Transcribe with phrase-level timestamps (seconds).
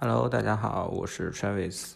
[0.00, 1.92] Hello，大家好，我是 Travis。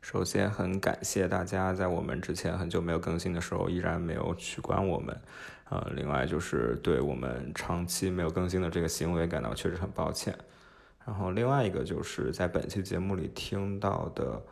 [0.00, 5.20] 首先，很感谢大家在我们之前很久没有更新的时候依然没有取关我们。
[5.68, 10.32] 呃，另外就是对我们长期没有更新的这个行为感到确实很抱歉。
[11.04, 14.42] 然后另外一个就是在本期节目里听到的，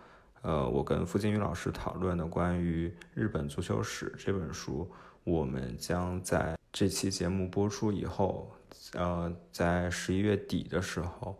[0.42, 4.90] 呃，我跟付金宇老师讨论的关于日本足球史这本书，
[5.22, 8.50] 我们将在这期节目播出以后，
[8.94, 11.38] 呃，在十一月底的时候。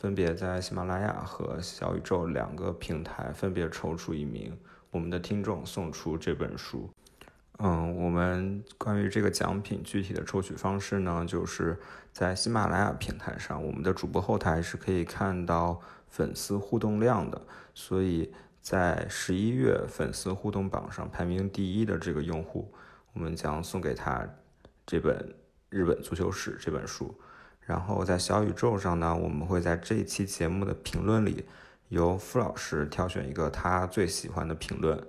[0.00, 4.58] 分别在喜马拉雅和小宇宙两个平台分别抽出一名
[4.90, 6.88] 我们的听众送出这本书。
[7.58, 11.78] 嗯，我们关于这个奖品具体的抽取方式呢，就是
[12.14, 15.78] 在喜马拉雅平台上，我们的主播后台是可以看到
[16.08, 17.38] 粉丝互动量的，
[17.74, 22.72] 所以在十一月粉丝互动榜上排名第一的这个用户，
[23.12, 24.26] 我们将送给他
[24.86, 25.14] 这本
[25.68, 27.14] 《日本足球史》这本书。
[27.66, 31.44] 然后在小宇宙上呢，我们会在这一期节目的评论里，
[31.88, 35.00] 由付老师挑选一个他最喜欢的评论，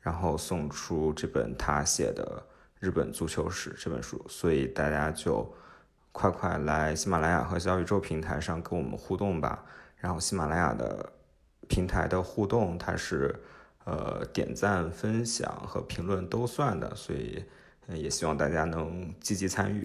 [0.00, 2.44] 然后送出这本他写的
[2.78, 4.24] 《日本足球史》这本书。
[4.28, 5.52] 所以大家就
[6.12, 9.64] 快快来喜马拉雅和小宇宙平台上跟我们互动吧。
[9.96, 11.12] 然后喜马拉雅的
[11.66, 13.34] 平台的互动，它是
[13.84, 17.44] 呃点赞、分享和评论都算的，所以
[17.88, 19.84] 也希望大家能积极参与。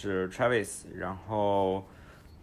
[0.00, 0.84] 是 Travis。
[0.96, 1.84] 然后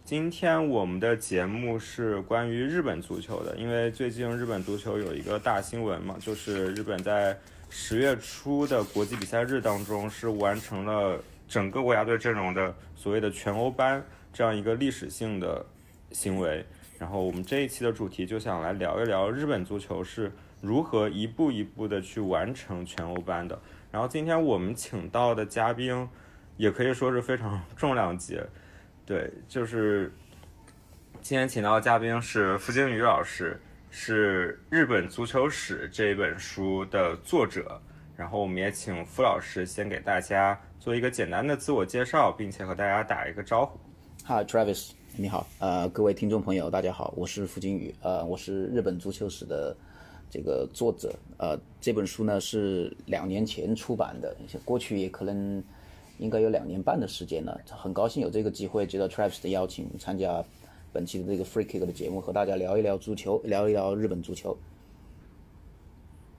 [0.04, 7.38] 今天我们的节目是关于日本足球的，因为最近日本足球有一个大新闻嘛，就是日本在
[7.70, 14.04] 十月初的国际比赛日当中是完成了整个国家队阵容的所谓的全欧班
[14.34, 15.64] 这样一个历史性的
[16.12, 16.62] 行为。
[16.98, 20.30] 然后我们这一期的主题就想来聊一聊日本足球是
[20.60, 23.58] 如何一步一步的去完成全欧班的。
[23.90, 26.06] 然后今天我们请到的嘉宾，
[26.56, 28.40] 也可以说是非常 重量级，
[29.04, 30.12] 对，就是
[31.20, 37.80] 今天请到的嘉宾是付金宇老师，是《日本足球史》这本书的作者。
[38.16, 43.78] 然后我们也请付老师先给大家做一个简单的自我介绍，并且和大家打一个招呼。
[44.26, 49.76] Hi，Travis，你好，呃，各位听众朋友，大家好，我是付金宇，呃，我是《日本足球史》的。
[50.28, 55.62] 这个作者，呃，这本书呢是两年前出版的，过去也可能
[56.18, 57.60] 应该有两年半的时间了。
[57.70, 60.44] 很高兴有这个机会接到 Travis 的邀请，参加
[60.92, 64.56] 本期的这个 Free Kick 的节目，和大家聊一聊足球，聊一聊日本足球。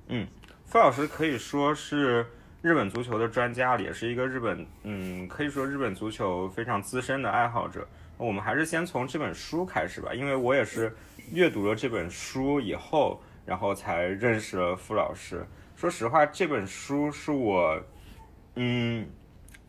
[0.08, 0.28] 嗯，
[0.66, 2.26] 傅老师可以说是
[2.62, 7.88] 日本足球的专家，也是一个日本，嗯，可以说日本足球非常资深的爱好者。
[8.18, 10.96] 我们还是先从这本书开始吧，因为我也是
[11.32, 13.20] 阅读了这本书以后。
[13.48, 15.42] 然后才认识了傅老师。
[15.74, 17.82] 说实话，这本书是我，
[18.56, 19.08] 嗯，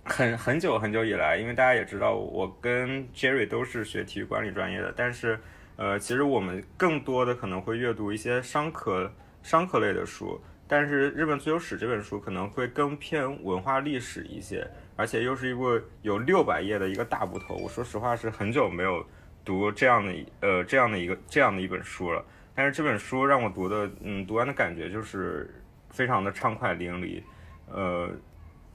[0.09, 5.39] 很很久很久以来，因为大家也知道，我跟 Jerry 都是学体育管理专业的，但是，
[5.77, 17.55] 呃，其实我们更多的可能会阅读一些商科商科类的书，但是《日本足球史》这本书可能会更偏文化历史一些，而且又是一部有六百页的一个大部头。
[17.57, 19.05] 我说实话，是很久没有
[19.45, 22.25] 读这样的呃这样的一个这样的一本书了。
[22.55, 25.49] 但是这本书让我读的，嗯，读完的感觉就是
[25.91, 27.23] 非常的畅快淋漓，
[27.71, 28.11] 呃，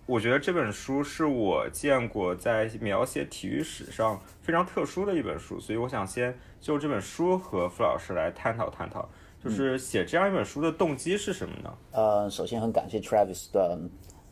[0.05, 9.07] 我觉得这本书是我见过在描写体育史上非常特殊的一本书，所以我想先就这本书和傅老师来探讨探讨，
[9.41, 11.73] 就是写这样一本书的动机是什么呢？
[11.91, 13.79] 呃，首先很感谢 Travis 的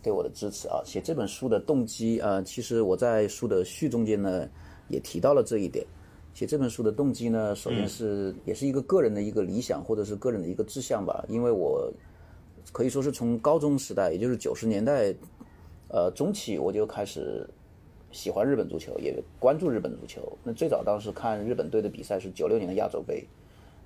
[0.03, 4.45] 对我的支持啊，写这本书的动机，呃，其实我在书的序中间呢
[4.89, 5.85] 也提到了这一点。
[6.33, 11.23] 写这本书的动机呢，首先是也是一个个人的一个理想，或者是个人的一个志向吧。
[11.29, 11.89] 因为我
[12.73, 15.13] 可以说是从高中时代，也就是九十年代，
[15.93, 17.47] 呃中期我就开始
[18.11, 20.37] 喜欢日本足球，也关注日本足球。
[20.43, 23.27] 那最早当时看日本队的比赛是九六年的亚洲杯，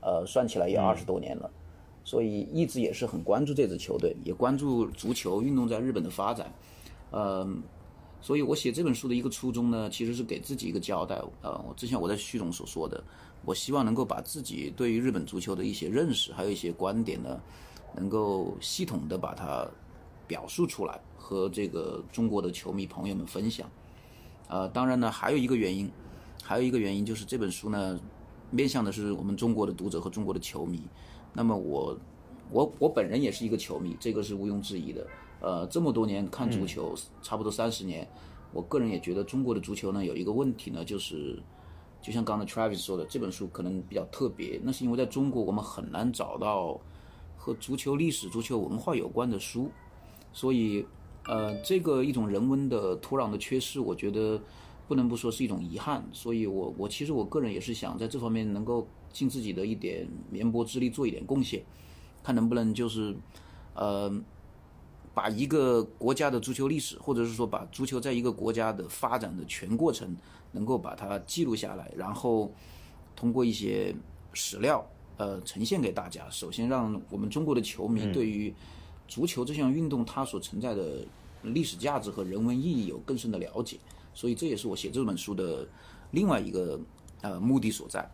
[0.02, 1.50] 呃，算起来也二十多年了，
[2.04, 6.54] 所以一直也是很关注这支球队，也关注足球运动在日本的发展，
[7.12, 7.63] 嗯。
[8.22, 11.22] 所以我写这本书的一个初衷呢，其实是给自己一个交代。
[11.44, 13.04] 呃，我之前我在序中所说的，
[13.44, 17.40] 我希望能够把自己对于日本足球的一些认识，还有一些观点呢，
[17.94, 19.69] 能够系统的把它
[20.25, 23.68] 表述出来，和这个中国的球迷朋友们分享。
[24.48, 25.89] 呃，当然呢，还有一个原因，
[26.44, 28.00] 还有一个原因就是这本书呢，
[28.51, 30.83] 面向的是我们中国的读者和中国的球迷。
[31.33, 31.98] 那么我，
[32.51, 35.07] 我我本人也是一个球迷，这个是毋庸置疑的。
[35.42, 36.94] 呃，这么多年看足球，
[37.24, 38.07] 差不多三十年，
[38.54, 41.42] 我个人也觉得中国的足球呢有一个问题呢，就是
[42.04, 46.80] 就像刚才 Travis 说的，这本书可能比较特别，那是因为在中国我们很难找到
[47.36, 49.72] 和足球历史、足球文化有关的书，
[50.31, 50.86] 所以。
[51.27, 54.39] 呃，这个一种人文的土壤的缺失，我觉得
[54.88, 56.07] 不能不说是一种遗憾。
[56.12, 61.63] 所以，我我其实我个人也是想在这方面能够尽自己的一点绵薄之力，做一点贡献，
[62.24, 63.16] 看能不能就是，
[63.74, 64.13] 呃，
[65.16, 70.16] 把一个国家的足球历史，或者是说把足球在一个国家的发展的全过程，
[70.51, 72.54] 能够把它记录下来，然后
[73.16, 73.95] 通过一些
[74.31, 74.88] 史料，
[75.18, 76.30] 呃，呈现给大家。
[76.30, 78.54] 首先，让我们中国的球迷对于。
[79.07, 81.06] 足球这项运动，它所存在的
[81.44, 83.78] 历史价值和人文意义有更深的了解，
[84.13, 85.68] 所以这也是我写这本书的
[86.12, 86.80] 另外一个
[87.22, 88.10] 呃目的所在。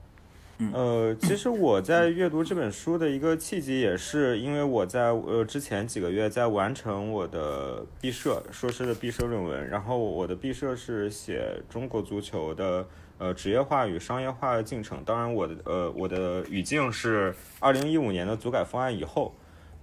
[0.73, 12.85] 呃，其实我在阅读这本书的一个契机，也是因为我在呃之前几个月在完成我的毕设硕士的毕设论文，然后我的毕设是写中国足球的
[13.17, 19.33] 呃职业化与商业化的进程，当然我的呃我的语境是二零一五年的足改方案以后。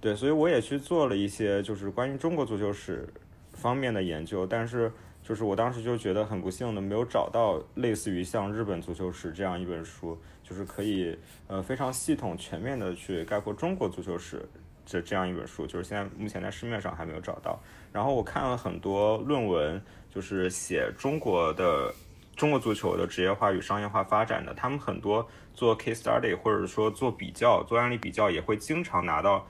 [0.01, 3.05] 对，所以我也去做了一些就是关于中国足球史
[3.51, 4.89] 方面的研究，但是
[5.21, 11.17] 就是我当时就觉得很不幸的没有找到类似于像日本足球史这样一本书，就是可以
[11.47, 14.47] 呃非常系统全面的去概括中国足球史
[14.85, 17.59] 这这样一本书，就是现在目前在市面上还没有找到。
[17.91, 21.93] 然后我看了很多论文，就是写中国的
[22.37, 29.45] 中国足球的职业化与商业化发展的，他们很多做 case study 或者说做比较、做案例比较，也会经常拿到。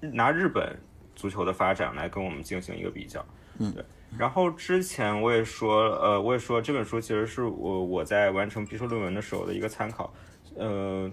[0.00, 0.78] 拿日本
[1.14, 3.24] 足球的发展来跟我们进行一个比较，
[3.58, 3.84] 嗯，对。
[4.18, 10.12] 然后之前我也说，呃，我也说这本书其实是我我在完成毕设论文的时候的一个参考，
[10.56, 11.08] 呃，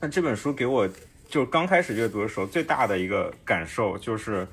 [0.00, 0.88] 那这本书给我
[1.26, 4.46] 就刚开始阅读的时候最大的一个感受就是，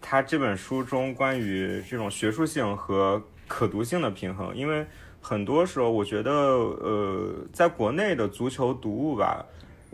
[0.00, 4.86] 它这本书中关于这种学术性和可读性的平衡，因为
[5.20, 9.44] 很多时候我觉得，呃，在国内的足球读物吧。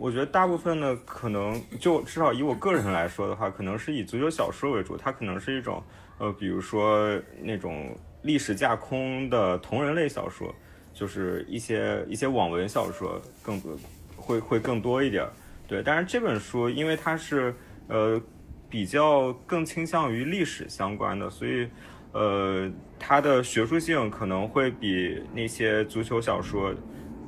[0.03, 4.97] 我觉得大部分呢，可能就至少以我个人来说的话，可能是以足球小说为主。
[4.97, 5.81] 它可能是一种，
[6.17, 10.53] 呃，比如说那种历史架空的同人类小说，
[10.93, 13.77] 就是一些一些网文小说更多，
[14.17, 15.25] 会会更多一点。
[15.69, 17.55] 对，但是这本书因为它是
[17.87, 18.21] 呃
[18.69, 21.65] 比较更倾向于历史相关的，所以
[22.11, 26.75] 呃它的学术性可能会比那些足球小说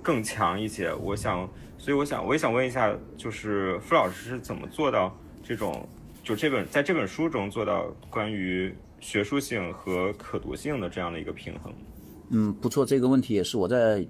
[0.04, 0.94] 更强一些。
[0.96, 1.50] 我想。
[1.78, 5.88] 所以我想，我也想问一下，就是傅老师是怎么做到这种，
[6.24, 11.72] 就这本在这本书中做到关于学术性和可读性的这样的一个平衡？
[12.30, 14.04] 嗯，不错，这个问题也是我在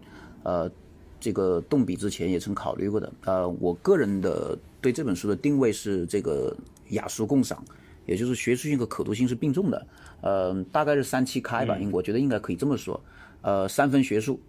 [0.44, 0.72] 呃
[1.20, 3.12] 这个动笔之前也曾考虑过的。
[3.26, 6.56] 呃，我个人的对这本书的定位是这个
[6.92, 7.62] 雅俗共赏，
[8.06, 9.86] 也就是学术性和可读性是并重的。
[10.22, 12.98] 呃，大概是三七开吧，应我觉得应该可以这么说。
[13.42, 14.40] 呃，三分学术。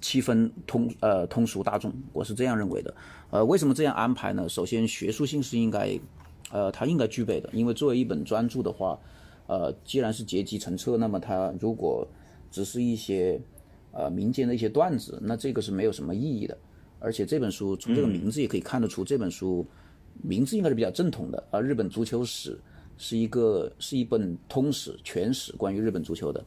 [0.00, 2.94] 七分通呃通俗大众，我是这样认为的。
[3.30, 4.48] 呃，为什么这样安排呢？
[4.48, 5.98] 首先，学术性是应该，
[6.52, 7.50] 呃，它应该具备的。
[7.52, 8.98] 因为作为一本专著的话，
[9.48, 12.06] 呃，既然是结集成册，那么它如果
[12.50, 13.40] 只是一些
[13.90, 16.56] 呃民间的一些段子，那这个是没有什么意义的。
[17.00, 19.66] 而且这本书从这个名字也可以看得出，这本书
[20.22, 21.42] 名字应该是比较正统的。
[21.50, 22.56] 而日本足球史
[22.96, 26.44] 是一个是一本通史全史，关于日本足球的。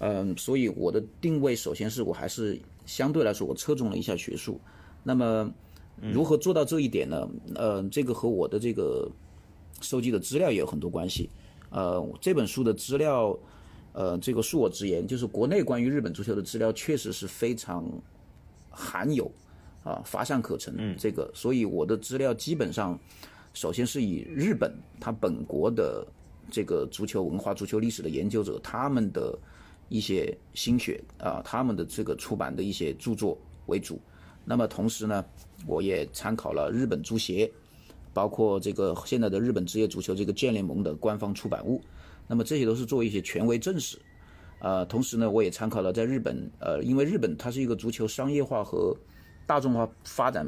[0.00, 2.60] 嗯，所以我的定位首先是我还是。
[2.86, 4.58] 相对来说，我侧重了一下学术。
[5.02, 5.52] 那么，
[6.12, 7.28] 如何做到这一点呢？
[7.54, 9.10] 呃，这个和我的这个
[9.82, 11.28] 收集的资料也有很多关系。
[11.70, 13.36] 呃，这本书的资料，
[13.92, 17.84] 呃，这个恕我直言，就是国内关于日本足球的资料确实是非常
[18.70, 19.30] 罕有，
[19.82, 20.74] 啊，乏善可陈。
[20.78, 22.98] 嗯，这个，所以我的资料基本上，
[23.52, 26.06] 首先是以日本它本国的
[26.50, 29.38] 这个足球文化、足球历史的研究者他们的。
[29.88, 34.00] 一些心血啊，他们的这个出版的一些著作为主。
[34.44, 35.24] 那么同时呢，
[35.66, 37.50] 我也参考了日本足协，
[38.12, 41.80] 包括这个现在的日本职业足球这个建联盟的官方出版物。
[42.28, 43.98] 那么这些都是作为一些权威证实。
[44.58, 48.96] 呃，同时呢，我也参考了在日本，呃，因为日本它是一个足球商业化和
[49.46, 50.46] 大众化发展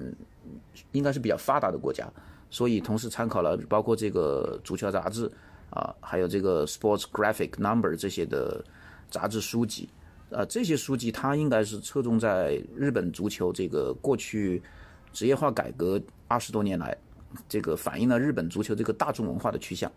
[0.92, 2.08] 应该是比较发达的国家，
[2.50, 5.30] 所以同时参考了包括这个足球杂志
[5.70, 8.64] 啊，还有这个 Sports Graphic Number 这些的。
[9.10, 9.88] 杂志书籍，
[10.30, 14.62] 呃，这些书籍它应该是侧重在日本足球这个过去
[15.12, 16.96] 职业化改革二十多年来，
[17.48, 19.90] 这个反映了日本足球这个大众文化的趋向。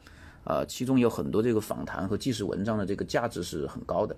[0.44, 4.16] 啊，其中有很多这个访谈和纪实文章的这个价值是很高的，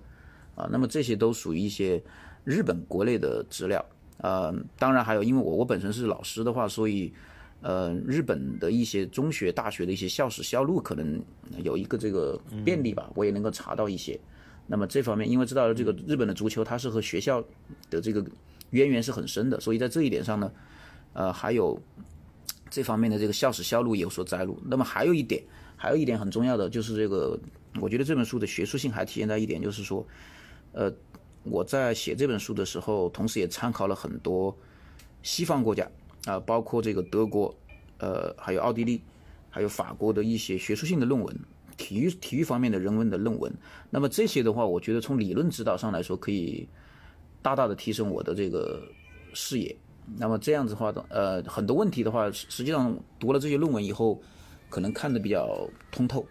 [0.54, 2.02] 啊，那么这些都属于一些
[2.44, 3.84] 日本国内的资料，
[4.16, 7.12] 呃，当然还有，因为我我本身是老师的话，所以
[7.60, 11.22] 呃，日本的一些中学、大学的一些校史校录可能
[11.62, 14.18] 有一个这个便利吧，我也能够查到一些。
[14.66, 17.42] 那么这方面，因为知道这个日本的足球它是和学校
[17.90, 18.24] 的这个
[18.70, 20.52] 渊源是很深的，所以在这一点上呢，
[21.12, 21.80] 呃，还有
[22.70, 24.60] 这方面的这个校史校录有所摘录。
[24.66, 25.42] 那么还有一点。
[25.76, 27.38] 还有一点很重要的就是这个，
[27.78, 30.06] 我觉得这本书的学术性还体现在一点，就是说，
[30.72, 30.90] 呃，
[31.42, 34.56] 我在写这本书的时候，同时也参考了很多
[35.22, 35.86] 西方国家
[36.24, 37.54] 啊，包括这个德国，
[37.98, 39.02] 呃，还有奥地利，
[39.50, 41.38] 还有法国的一些学术性的论文，
[41.76, 43.52] 体育体育方面的人文的论文。
[43.90, 46.68] 那么这些的话，我觉得从理论指导上来说，可以
[47.42, 48.82] 大大的提升我的这个
[49.32, 49.76] 视野。
[50.16, 54.20] 那么这样子的话，呃，很多问题的话，实际上读了这些论文以后。
[54.70, 56.26] 可能看得比较通透，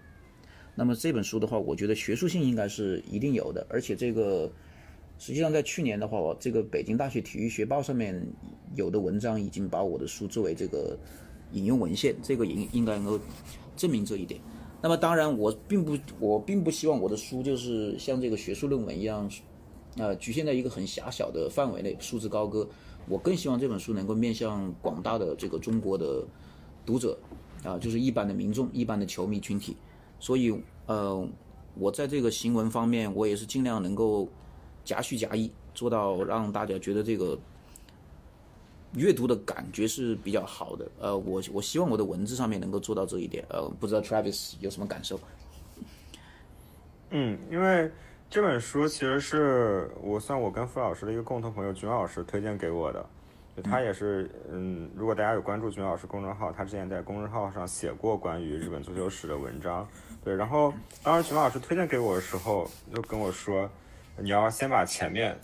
[0.75, 4.51] 那么这本书的话，我觉得学术性应该是一定有的，而且这个
[5.17, 8.21] 实际上在去年的话，我这个北京大学体育学报上面
[8.75, 10.97] 有的文章已经把我的书作为这个
[11.53, 13.19] 引用文献，这个应应该能够
[13.77, 14.41] 证明这一点。
[14.83, 19.27] 那么当然，我并不我并不希望我的书就是像这个学术论文一样，
[19.97, 22.67] 呃，局限在一个很狭小的范围内，束之高阁。
[23.07, 26.23] 我更希望这本书能够面向广大的这个中国的
[26.85, 27.17] 读者。
[27.63, 29.73] 啊，就是一般的民众、一般的球迷群体，
[30.19, 30.53] 所以，
[30.85, 31.25] 呃，
[31.75, 34.27] 我在这个行文方面，我也是尽量能够
[34.83, 37.39] 夹叙夹议，做到让大家觉得这个
[38.95, 40.85] 阅读的感觉是比较好的。
[41.00, 43.43] 呃，我我希望我的文字上面能够做到这一点。
[43.50, 45.19] 呃，不知道 Travis 有什么感受？
[47.12, 47.91] 嗯，因为
[48.29, 53.05] 这本书其实是我算我跟付老师的一个共同朋友君老师推荐给我的。
[53.63, 59.88] 他也是，嗯，如果大家有关注君老师公众号，他之前在公众号上写过关于日本足球史的文章。
[60.23, 60.73] 对，然后
[61.03, 63.69] 当时君老师推荐给我的时候，就跟我说，
[64.17, 65.38] 你要先把前面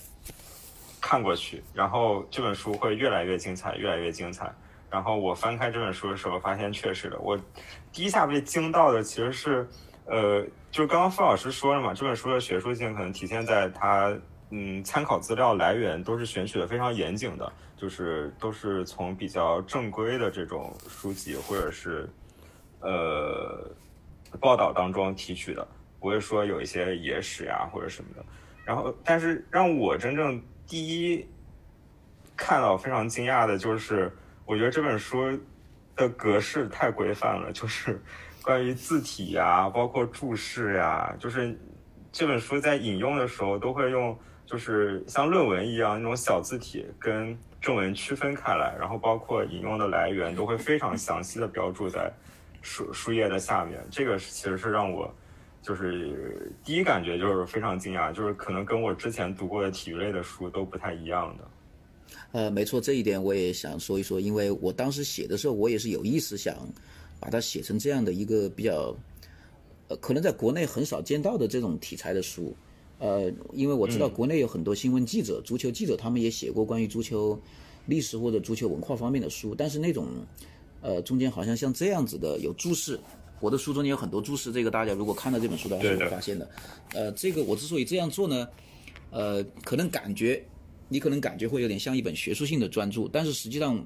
[1.00, 4.52] 看过去，然后这本书会越来越精彩，越来越精彩。
[4.90, 7.38] 然后我翻开这本书的时候，发现确实的，我
[7.92, 9.68] 第一下被惊到的其实是，
[10.06, 14.12] 呃，就是刚刚付老师说了嘛，这本书的学术性可能体现在它，
[14.50, 17.52] 嗯，参考资料来源都是选取的非常严谨的。
[17.76, 22.06] 就是都是从比较正规的这种书籍或者是
[22.80, 23.66] 呃
[24.38, 25.66] 报道当中提取的，
[25.98, 28.22] 不会说有一些野史呀或者什么的。
[28.66, 30.38] 然后，但是让我真正
[30.70, 31.26] 第一
[32.36, 34.08] 看到非常惊讶的就是，
[34.46, 35.36] 我觉得这本书
[35.96, 38.00] 的格式太规范了，就是
[38.40, 41.58] 关于字体呀，包括注释呀，就是
[42.12, 47.36] 这本书在引用的时候都会用，就是像论文一样那种小字体跟。
[47.60, 52.10] 正文区分开来，然后包括引用的来源都会非常详细的标注在
[52.62, 53.78] 书书页的下面。
[53.90, 55.14] 这个其实是让我
[55.62, 61.44] 就是第一感觉就是非常惊讶，就是可能跟我之前读过的体育类的书都不太一样的。
[62.32, 66.56] 呃，没错，这一点我也想说一说，因为我当时写的时候，我也是有意识想
[67.20, 68.94] 把它写成这样的一个比较
[69.88, 72.54] 呃，可能在国内很少见到的这种题材的书。
[72.98, 77.40] 呃，因为我知道国内有很多新闻记者、足球记者，他们也写过关于足球
[77.86, 80.06] 历史或者足球文化方面的书，但是那种，
[80.82, 83.00] 呃，中间好像像这样子的有注释，
[83.40, 86.48] 我的书中间有很多注释，这个大家如果看到这本书的话是会发现的。
[86.92, 88.48] 呃，这个我之所以这样做呢，
[89.10, 90.44] 呃，可能感觉
[90.88, 93.82] 你可能感觉会有点像一本学术性的专著，但是实际上，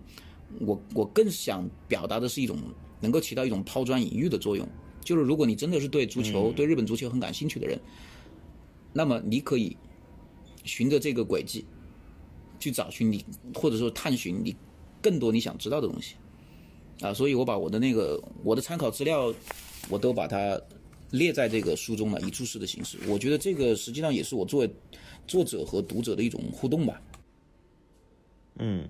[0.61, 2.59] 我我更想表达的是一种
[3.01, 4.69] 能够起到一种抛砖引玉的作用，
[5.01, 7.79] 就是如果你真的是对足球、对日本足球很感兴趣的人。
[8.93, 9.77] 那么你可以
[10.63, 11.67] 循着这个轨迹
[12.61, 14.55] 去找寻你，或者说探寻你
[15.03, 16.15] 更多你想知道的东西
[17.01, 17.13] 啊。
[17.13, 19.33] 所以我把我的那个我的参考资料，
[19.89, 20.61] 我都把它
[21.11, 22.99] 列在这个书中了，以注释的形式。
[23.09, 24.71] 我觉得这个实际上也是我作为
[25.27, 27.01] 作者和读者的一种互动吧。
[28.59, 28.89] 嗯，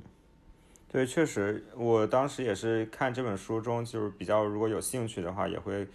[0.90, 5.86] 对，确实，我当时也是看这本书中，就是比较如果有兴趣的话，也会。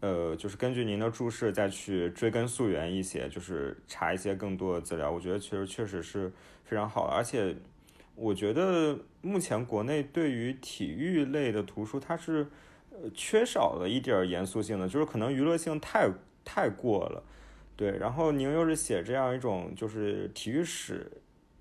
[0.00, 5.10] 呃，就是根据您的注释再去追根溯源一些，就是查一些更多的资料。
[5.10, 6.32] 我觉得其实确实是
[6.64, 7.52] 非常好，而且
[8.18, 12.46] 我觉得目前国内对于体育类的图书，它是
[12.90, 16.10] 呃缺少了一点严肃性的，就是可能娱乐性太
[16.44, 17.22] 太过了。
[17.76, 21.08] 对，然后您又是写这样一种就是体育史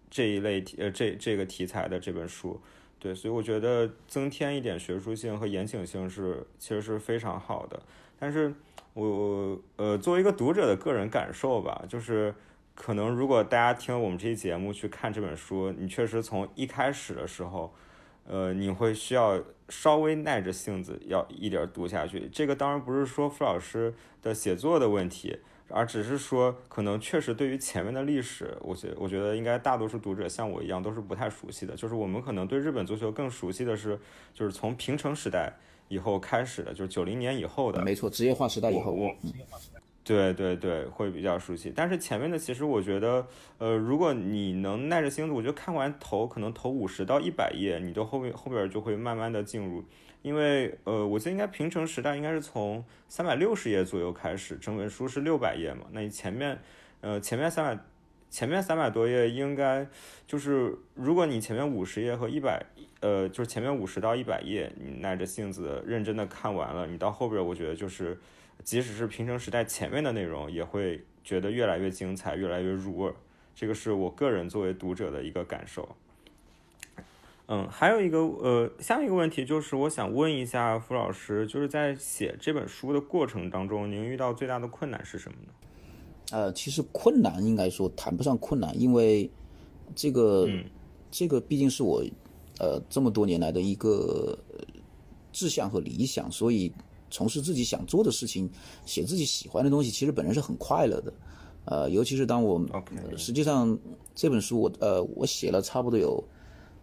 [0.10, 2.60] 这一类题呃这这个题材的这本书，
[2.98, 7.80] 对，所以我觉得增添一点学术性和严谨性是其实是非常好的。
[8.20, 8.52] 但是，
[8.96, 12.34] 我呃，作为一个读者的个人感受吧，就是
[12.80, 17.74] 可能如果大家听我们这期节目去看这本书，你确实从一开始的时候，
[18.26, 22.30] 呃，你会需要稍微耐着性子要一点读下去。
[22.32, 31.76] 这个当然不是说傅老师的写作的问题，而只是说可能确实对于前面的历史，我觉我觉得应该大多数读者像我一样都是不太熟悉的。
[31.76, 34.00] 就是我们可能对日本足球更熟悉的是，
[34.36, 35.52] 就是从平成时代
[35.88, 37.82] 以后开始的，就是九零年以后的。
[37.82, 38.92] 没错，职业化时代以后。
[38.92, 39.14] 我
[40.08, 41.70] 对对对，会比较熟悉。
[41.76, 49.84] 但是前面的其实我觉得，呃，如果你能耐着性子，我觉得看完头可能头五十到一百页，你都后面后边就会慢慢的进入。
[50.22, 55.82] 因为呃，我记得应该平成时代应该是从三百六十页左右开始，整本书是六百页嘛。
[55.92, 56.58] 那你前面
[57.02, 57.84] 呃前面三百
[58.30, 59.86] 前面三百多页应该
[60.26, 62.66] 就是如果你前面五十页和一百
[63.02, 68.18] 呃就是前面五十到一百页，你耐着性子认真的看完了，你到后边我觉得就是。
[68.68, 73.16] 即使是平成时代前面的内容，也会觉得越来越精彩，越来越入味儿。
[73.56, 75.88] 这个是我个人作为读者的一个感受。
[77.46, 85.54] 嗯，还有一个呃，下面一个问题就是，我想问一下傅老师，就是在写这本书的过程当中，您遇到最大的困难是什么呢？
[86.32, 89.32] 呃，其实困难应该说谈不上困难，因为
[89.96, 90.46] 这个
[91.10, 92.04] 这个毕竟是我
[92.60, 94.38] 呃这么多年来的一个
[95.32, 96.74] 志向和理想，所以。
[97.10, 98.50] 从事自己想做的事情，
[98.86, 101.14] 写自己喜欢的东西，其实本人是很快乐的，
[101.66, 102.62] 呃，尤其是当我
[103.16, 103.78] 实际上
[104.14, 106.24] 这本书我呃我写了差不多有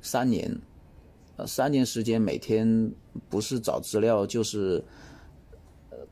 [0.00, 0.58] 三年，
[1.36, 2.90] 呃三年时间，每天
[3.28, 4.82] 不是找资料就是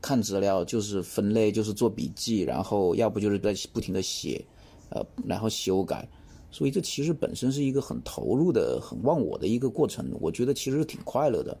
[0.01, 4.45] 看资料，就是分类，就是做笔记，然后要不就是在不停的写，
[4.89, 6.07] 呃，然后修改，
[6.51, 10.05] 所以这其实本身是一个很投入的、很忘我的一个过程。
[10.19, 11.57] 我觉得其实是挺快乐的，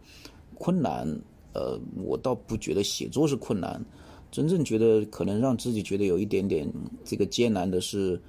[0.55, 1.07] 困难。
[1.53, 3.83] 呃，我倒不觉得写作是困难，
[4.31, 6.67] 真正觉得可能让自己觉得有一点点
[7.05, 8.19] 这个艰难的是，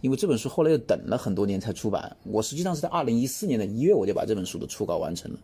[0.00, 2.16] 因为这本书后来又等了很多年才出版。
[2.24, 5.38] 我实际上是在二零一四年的一月我就把这本书的初稿完成了。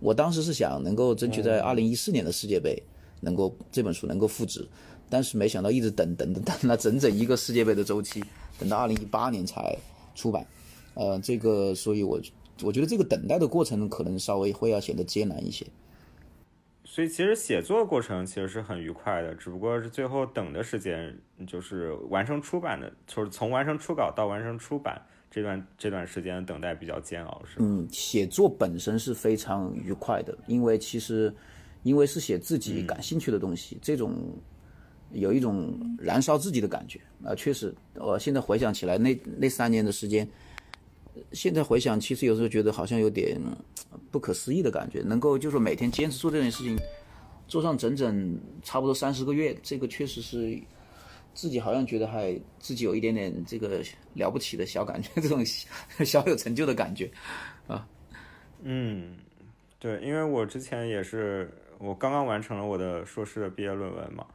[0.00, 2.80] 我当时是想能够争取在二零一四年的世界杯
[3.20, 4.66] 能够这本书能够复制，
[5.10, 8.24] 但是没想到一直等等等等了整整一个世界杯的周期，
[8.58, 9.76] 等到二零一八年才
[10.14, 10.46] 出版。
[10.94, 12.20] 呃，这个所以我
[12.62, 15.66] 我觉得这个等待的过程可能稍微会要显得艰难一些。
[16.98, 31.32] 所以其实写作过程其实是很愉快的，只不过是最后等的时间，就是完成出版的，就是从完成初稿到完成出版这段这段时间等待比较煎熬，是嗯，写作本身是非常愉快的，因为其实
[31.84, 34.16] 因为是写自己感兴趣的东西，这种
[35.12, 40.28] 有一种燃烧自己的感觉啊，确实，我现在回想起来，那那三年的时间。
[41.32, 43.40] 现在回想，其实有时候觉得好像有点
[44.10, 45.00] 不可思议的感觉。
[45.00, 46.76] 能够就是每天坚持做这件事情，
[47.46, 50.58] 做上整整差不多三十个月，这个确实是
[51.34, 53.82] 自己好像觉得还自己有一点点这个
[54.14, 55.44] 了不起的小感觉， 这种
[56.04, 57.10] 小有成就的感觉
[57.66, 57.86] 啊。
[58.62, 59.16] 嗯，
[59.78, 64.26] 对，因为我之前也是，我刚刚完成了我的硕士的毕业论文嘛，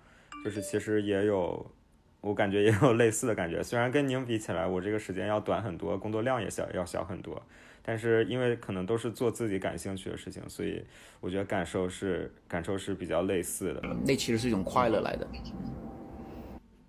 [0.43, 1.65] 就是其实也有。
[2.23, 7.43] 我感觉也有类似的感觉，虽然跟您比起来，我这个时间要短很多，工作量也小要小很多，
[7.81, 10.81] 但是因为可能都是做自己感兴趣的事情，所以
[11.19, 13.81] 我觉得感受是感受是比较类似的。
[14.05, 15.27] 那其实是一种快乐来的。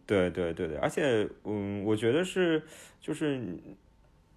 [0.07, 2.63] 对对对对，而且嗯，我觉得是
[3.01, 3.43] 就是，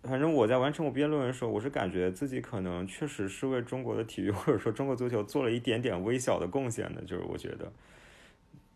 [0.01, 7.71] 反正我在完成我毕业论文的时候，我是感觉自己可能确实是为中国的体育或者说中国足球做了一点点微小的贡献的，就是我觉得。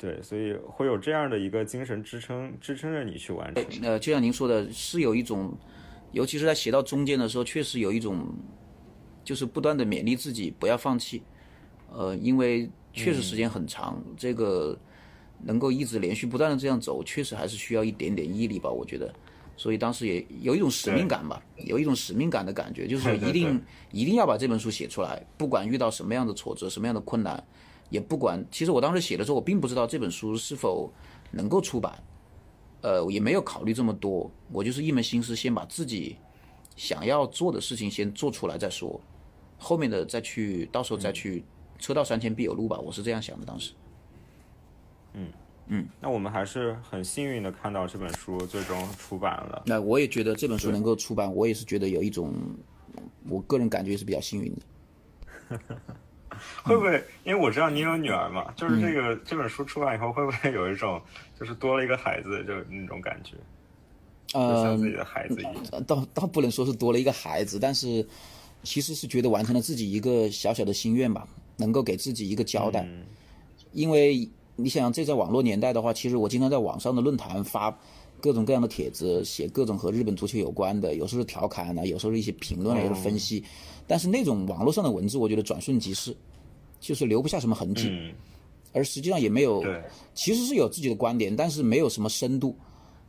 [0.02, 3.64] 对，所以会有这样的一个精神支撑，支撑着你去完成。
[3.84, 5.56] 呃，就像您说的，是有一种，
[6.12, 8.26] 尤其是在写到中间的时候，确实有一种，
[9.24, 11.22] 就是不断的勉励自己不要放弃。
[11.94, 14.76] 呃，因为确实时间很长，这个
[15.44, 19.14] 能够一直连续不断的这样走，确实还是需要一点点毅力吧，我觉得。
[19.56, 23.62] 所以当时也有一种使命感吧，有一种使命感的感觉，就是一定
[23.92, 27.44] 一定要把这本书写出来，不管遇到什么样的挫折，什么样的困难。
[27.92, 30.92] 也不管，其实我当时写的时候，我并不知道这本书是否
[31.30, 32.02] 能够出版，
[32.82, 36.16] 呃，也没有考虑这么多，我就是一门心思，先把自己
[36.76, 39.00] 想要做的事情先做出来再说，
[39.60, 41.44] 后面的再去，到时候再去，
[41.78, 43.74] 车到山前必有路吧，我是这样想的，当时。
[45.14, 45.28] 嗯
[45.68, 49.64] 嗯，那我们还是很幸运的看到这本书最终出版了。
[49.66, 52.34] 那我也觉得这本书能够出版，我也是觉得有一种，
[53.30, 55.60] 我个人感觉是比较幸运的。
[56.64, 57.04] 会不会？
[57.24, 61.02] 因为我知道你有女儿嘛，就是这个这本书出版以后，会不会有一种
[61.40, 63.36] 就是多了一个孩子，就那种感觉，
[64.34, 65.54] 呃像自己的孩子一样？
[65.86, 68.06] 倒倒不能说是多了一个孩子，但是
[68.64, 71.28] 其实是觉得完成了自己一个小小的心愿吧，
[71.58, 72.88] 能够给自己一个交代。
[73.72, 77.76] 因为你想，这在网络年代的话，其实我经常在网上的论坛发
[78.20, 83.44] 各种各样的帖子，写各种和日本足球有关的，有时候是调侃呢，有时候是一些评论，有时候分析。
[83.88, 86.16] 但是那种网络上的文字，我觉得转瞬即逝，
[86.82, 87.90] 就是留不下什么痕迹，
[88.74, 89.64] 而实际上也没有，
[90.14, 92.54] 其实是有自己的观点，但是没有什么深度。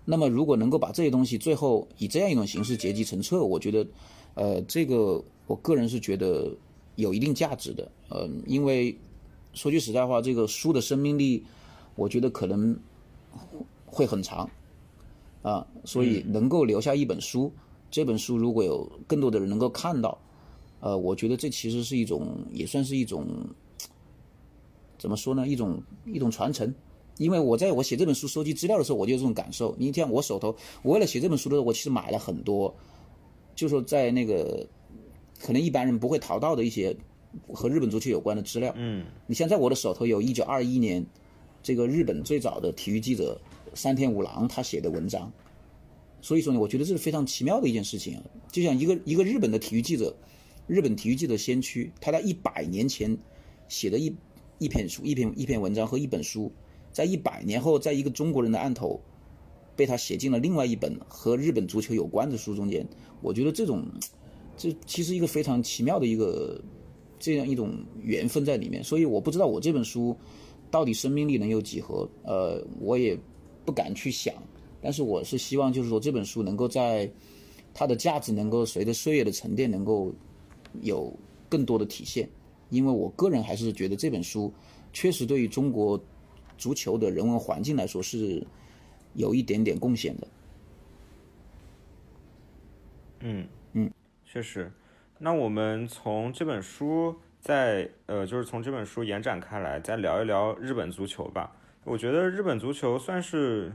[0.04, 3.86] 那么如果能够把这些东西最后以这样一种形式结集成册，我觉得，
[4.34, 6.54] 呃，这个我个人是觉得
[6.94, 7.90] 有一定价值的。
[8.08, 8.96] 呃，因为
[9.54, 11.44] 说句实在话，这个书的生命力，
[11.96, 12.78] 我觉得可能
[13.86, 14.48] 会很长。
[15.42, 17.52] 啊，所以能够留下一本书，
[17.90, 20.16] 这本书如果有更多的人能够看到，
[20.78, 23.26] 呃，我觉得这其实是一种，也算是一种，
[25.02, 25.48] 怎么说呢？
[25.48, 26.72] 一种一种传承。
[27.18, 29.74] 因为我在我写这本书收集资料的时候，我就有这种感受。
[29.76, 32.72] 你像我手头，我为了写这本书的时候，我其实买了很多，
[33.56, 34.66] 就说在那个
[35.40, 36.96] 可能一般人不会淘到的一些
[37.48, 38.72] 和日本足球有关的资料。
[38.76, 41.04] 嗯，你像在我的手头有一九二一年
[41.64, 43.40] 这个日本最早的体育记者。
[43.74, 45.32] 山田五郎他写的文章，
[46.20, 48.22] 所以说呢，我觉得这是非常奇妙的一件事情啊。
[48.50, 50.14] 就像一个一个日本的体育记者，
[50.66, 53.16] 日本体育记者先驱，他在一百年前
[53.68, 54.14] 写的一
[54.62, 56.52] 一篇书、一篇一篇文章和一本书，
[56.92, 59.00] 在一百年后，在一个中国人的案头，
[59.74, 62.86] 被他写进了另外一本和日本足球有关的书中间。
[63.20, 63.84] 我觉得这种，
[64.56, 66.62] 这其实一个非常奇妙的一个
[67.18, 68.84] 这样一种缘分在里面。
[68.84, 70.16] 所以我不知道我这本书
[70.70, 73.18] 到底生命力能有几何，呃，我也。
[73.64, 74.34] 不敢去想，
[74.80, 77.08] 但是我是希望，就是说这本书能够在
[77.72, 80.12] 它的价值能够随着岁月的沉淀，能够
[80.80, 81.16] 有
[81.48, 82.28] 更多的体现。
[82.72, 84.52] 因为我个人还是觉得这本书
[84.92, 86.02] 确实对于中国
[86.56, 88.42] 足球的人文环境来说是
[89.12, 90.26] 有一点点贡献的。
[93.20, 93.92] 嗯嗯，
[94.24, 94.72] 确实。
[95.18, 101.54] 那我们从这本书再呃，就是从这本书延展开来，再聊一聊日本足球吧。
[101.84, 103.72] 我觉得日本足球算是，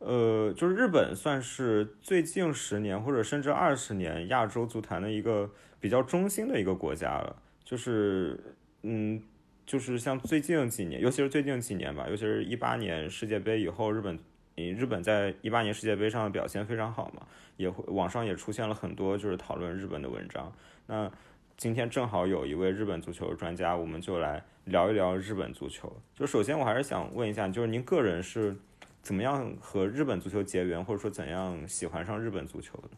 [0.00, 7.42] 呃，就是日本算是最近十年或者甚至二十年亚洲足坛的一个比较中心的一个国家了。
[7.68, 9.22] 就是，嗯，
[9.66, 14.18] 就是像最近几年，尤其是最近几年吧，尤其是一八年世界杯以后，日本，
[14.56, 17.26] 日本在一八年世界杯上的表现非常好嘛，
[17.58, 20.50] 也会网上也出现了很多就是讨论日本的文章。
[20.86, 21.12] 那
[21.58, 24.42] 今天正好有一位日本足球专家，我们就来。
[24.68, 25.90] 聊一聊日本足球。
[26.14, 28.54] 就首先，我还是想问一下，就是您个人是
[29.00, 32.88] 怎么样和日本足球结缘，或者说怎样喜欢上日本足球的？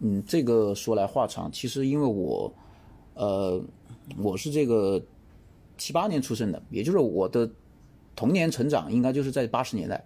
[0.00, 1.48] 嗯，这个说来话长。
[1.52, 2.52] 其实因为我，
[3.14, 3.64] 呃，
[4.18, 5.02] 我是这个
[5.76, 7.50] 七八年出生的，也就是我的
[8.14, 10.04] 童年成长应该就是在八十年代，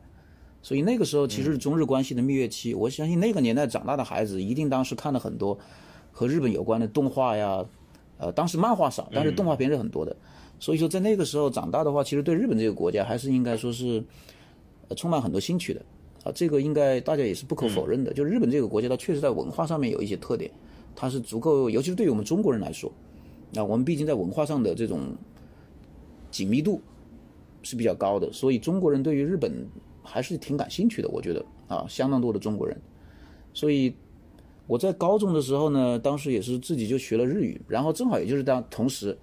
[0.62, 2.74] 所以那个时候其实是中日关系的蜜月期。
[2.74, 5.58] 我相信那个年代长大的孩子，一定当时看了很多
[6.12, 7.64] 和日本有关的动画呀，
[8.18, 10.16] 呃，当时漫画少，但是动画片是很多的。
[10.58, 14.04] 所以说，在那个时候长大的话，其实对日本这个国家还是应该说是，
[14.88, 15.80] 呃，充满很多兴趣的，
[16.24, 18.12] 啊，这个应该大家也是不可否认的。
[18.12, 20.50] 就日本这个国家，它确实在文化上面有一些特点，
[20.94, 22.92] 它是足够，尤其是对于我们中国人来说，
[23.52, 25.00] 那我们毕竟在文化上的这种
[26.30, 26.80] 紧密度
[27.62, 29.66] 是比较高的，所以中国人对于日本
[30.02, 31.08] 还是挺感兴趣的。
[31.08, 32.80] 我觉得啊，相当多的中国人。
[33.52, 33.94] 所以
[34.66, 39.16] 我在高中的时候呢，当时也是自己就学了日语，然后正好也就是当同时。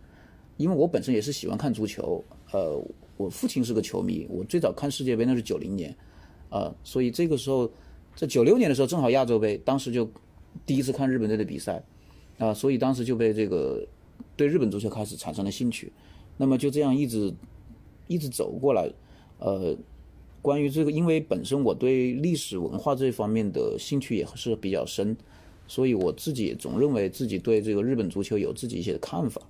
[0.58, 2.84] 因为我本身也是喜欢看足球，呃，
[3.16, 5.96] 我父亲是个球迷，我最早看世界杯那是九零年，
[6.50, 7.70] 啊，所以这个时候
[8.16, 10.10] 在九六年的时候正好亚洲杯，当时就
[10.66, 11.84] 第一次看日本队的比赛，
[12.40, 13.86] 啊，所以当时就被这个
[14.38, 15.91] 对日本足球开始产生了兴趣，
[16.38, 17.34] 那么就这样一直
[18.08, 18.89] 一直走过来，
[19.39, 19.76] 呃，
[20.41, 25.17] 关于这个，因为本身我对历史文化这方面的兴趣也是比较深，
[25.67, 29.41] 所以我自己总认为自己对这个日本足球有自己一些看法。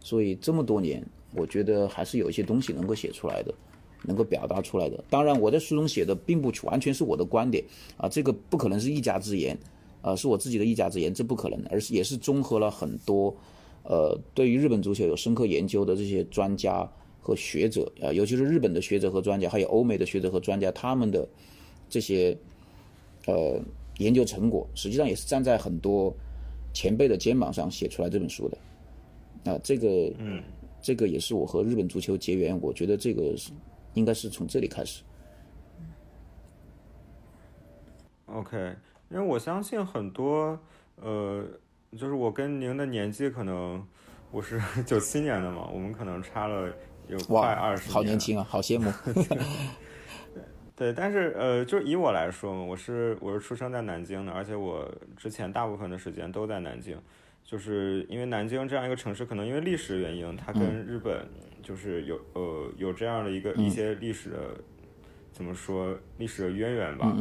[0.00, 1.00] 所以这么多年，
[1.36, 3.54] 我觉得还是有一些东西能够写出来的，
[4.02, 5.04] 能够表达出来的。
[5.08, 7.62] 当然，我在书中写的并不完全是我的观点
[7.96, 9.56] 啊，这个不可能是一家之言，
[10.00, 13.32] 啊，是我自己的一家之言，这不可能，而是也是综合了很多，
[13.84, 16.88] 呃，对于日本足球有深刻研究的这些专家
[17.20, 21.28] 和学者啊，尤其是日本的学者和专家，还有欧美的学者和专家，他们的
[21.88, 22.36] 这些
[23.26, 23.60] 呃
[23.98, 26.14] 研究成果，实际上也是站在很多
[26.72, 28.58] 前辈的肩膀上写出来这本书的。
[29.50, 30.40] 啊，这个，嗯，
[30.80, 33.50] 这个也是我和日本足球结缘，我觉得这个是
[33.94, 35.02] 应该是从这里开始。
[38.26, 38.56] OK，
[39.10, 40.58] 因为我相信很多，
[40.96, 41.44] 呃，
[41.96, 43.86] 就是我跟您的年纪可能，
[44.30, 46.72] 我是 九七年的嘛，我们可能差了
[47.06, 48.90] 有快二十，好年轻啊，好羡慕。
[50.74, 56.98] 对，但是呃，就以我来说嘛，我是我是出生在南京的，而且我之前大部分的时间都在南京。
[57.44, 61.28] 就是因为南京这样一个城市，可能因为历史原因，它跟日本
[61.62, 64.38] 就是有呃有这样的一个一些历史的
[65.32, 67.14] 怎么说历史的渊源吧。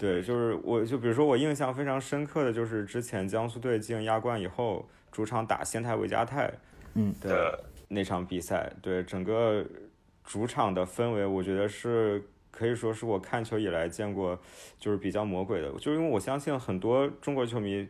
[0.00, 6.50] 对，就是我就比如说我印象非常深刻的就是之前江苏队进亚冠以后，主场打仙台维加泰，
[6.94, 9.62] 嗯的那场比赛，对整个
[10.24, 14.40] 主场的氛围，我觉得是可以说是我看球以来见过
[14.78, 17.86] 就是比较魔鬼的，就是因为我相信很多中国球迷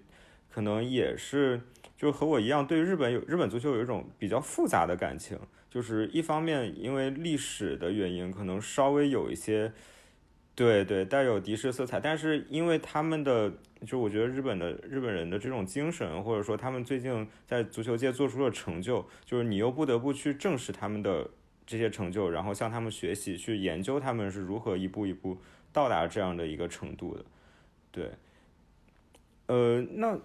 [0.53, 1.61] 可能也是
[1.97, 5.39] 就和我一样，对日本有日本足球有一种比较复杂的感情，
[5.71, 9.73] 就是一方面因为历史的原因，可能稍微有一些。
[10.61, 13.51] 对对，带有敌视色彩，但是因为他们的，
[13.87, 21.27] 就我觉得日本的日本人的这种精神，或者说他们最近在足球界做出了成就，就是你又不得不去正视他们的
[21.67, 25.39] 这些成就，然后向他们学习，去研究他们是如何一步一步
[25.73, 27.25] 到达这样的一个程度的。
[27.91, 28.11] 对，
[29.47, 30.19] 呃，那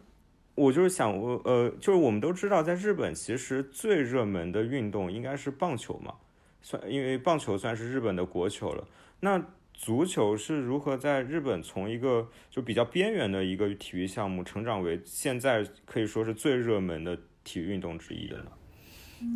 [0.55, 6.15] 我就是想，我呃，就是我们都知道，在日本其实最热门的运动应该是棒球嘛，
[6.61, 8.85] 算因为棒球算是日本的国球了，
[9.21, 9.41] 那。
[9.77, 18.51] 足球是如何在日本从一个就比较边缘的一个体育项目，成长为现在可以说是最热门的体育运动之一的呢？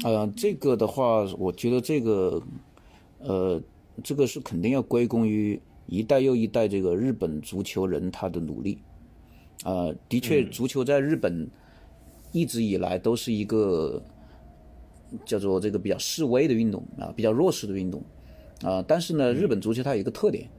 [0.03, 2.41] 呃，这个的话，我觉得这个，
[3.19, 3.61] 呃，
[4.03, 8.79] 这个是肯定要归功于一代又一代这个日本足球人他的努力。
[9.63, 11.49] 啊，的确，足球在日本
[12.31, 14.01] 一直以来都是一个
[15.25, 18.01] 叫做这个比较示威的运动啊，比较弱势的运动。
[18.61, 20.49] 啊，但是呢，日本足球它有一个特点，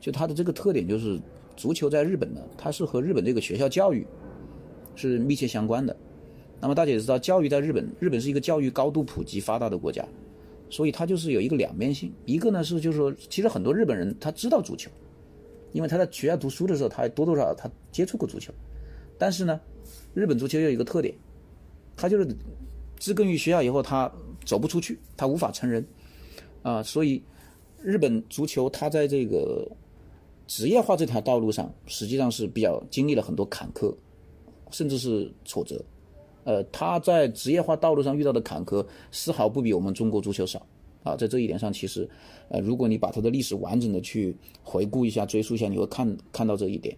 [0.00, 1.20] 就它的这个特点就是，
[1.56, 4.06] 足球在日本呢，它是和日本这个学校教育
[4.94, 5.96] 是密切相关的。
[6.60, 10.06] 那么大家也知道，教育在日本，日本是一个教育高度普及发达的国家，
[10.68, 12.12] 所以它就是有一个两面性。
[12.24, 14.88] 一个呢是就是说，其实很多日本人他知道足球，
[15.72, 18.52] 因为他在学校读书的时候，他多多少少他接触过足球。
[19.18, 19.60] 但是呢，
[20.14, 21.12] 日本足球有一个特点，
[21.96, 22.28] 他就是
[22.96, 24.08] 植根于学校以后，他
[24.44, 25.84] 走不出去，他无法成人
[26.62, 27.20] 啊，所以。
[27.82, 29.66] 日本足球，它在这个
[30.46, 33.94] 职业化这条道路上，实际上是比较经历了很多坎坷，
[34.70, 35.82] 甚至是挫折。
[36.44, 40.66] 呃，他在职业化道路上遇到的坎坷，丝毫不比我们中国足球少。
[41.02, 42.08] 啊，在这一点上，其实，
[42.48, 46.94] 呃，如果你把它的历史完整的去回顾一下、追溯一下，你会看看到这一点。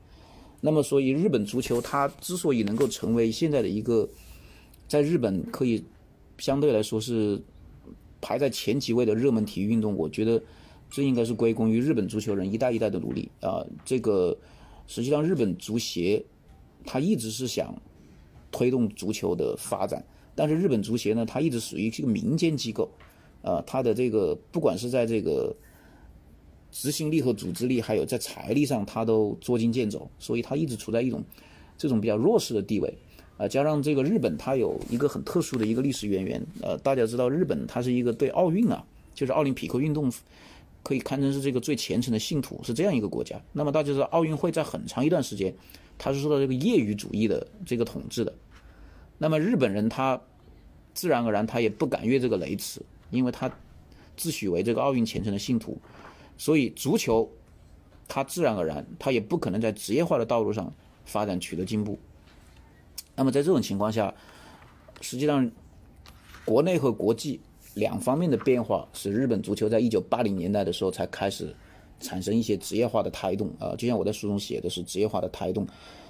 [0.61, 4.09] 那么，所以日本足球它之所以能够成为现在的一个，
[4.89, 5.85] 在日本可以
[6.39, 7.41] 相对来说是
[8.21, 10.43] 排在前几位的热门体育运动，我觉得。
[10.93, 13.65] 这应该是归功于日本足球人一代一代的努力啊！
[13.83, 14.37] 这个
[14.87, 16.23] 实际上日本足协
[16.85, 17.75] 他一直是想
[18.51, 22.91] 推动足球的发展，但是日本足协呢，它一直属于这个民间机构
[23.41, 25.57] 啊，它的这个不管是在这个
[26.71, 31.25] 执行力和组织力，还有在财力上，它都捉襟见肘，所以它一直处在一种
[31.79, 32.95] 这种比较弱势的地位
[33.39, 33.49] 啊。
[33.49, 40.13] 加上这个日本，它有一个很特殊的一个历史渊源，呃，大家知道日本它是一个对奥运啊，就是奥林匹克运动。
[40.83, 43.41] 可以堪称是这个最虔诚的信徒，是这样一个国家。
[43.53, 45.55] 那么大家知道，奥运会在很长一段时间，
[45.97, 48.35] 它是受到这个业余主义的这个统治的。
[49.19, 50.21] 那么日本人他
[50.93, 53.51] 自然而然他也不敢越这个雷池，因为他
[54.17, 55.81] 自诩为这个奥运虔诚的信徒，
[56.37, 57.31] 所以足球
[58.09, 60.73] 他自然而然他也不可能在职业化的道路上
[61.05, 61.99] 发展取得进步。
[63.15, 64.13] 那么在这种情况下，
[65.01, 65.51] 实际上
[66.45, 67.41] 国内和国际。
[67.75, 71.55] 两方面的变化使日本足球在一九八零年代的时候才开始
[72.01, 75.67] 产生一些职业化的胎动啊，就像我在书中写的是职业化的胎动，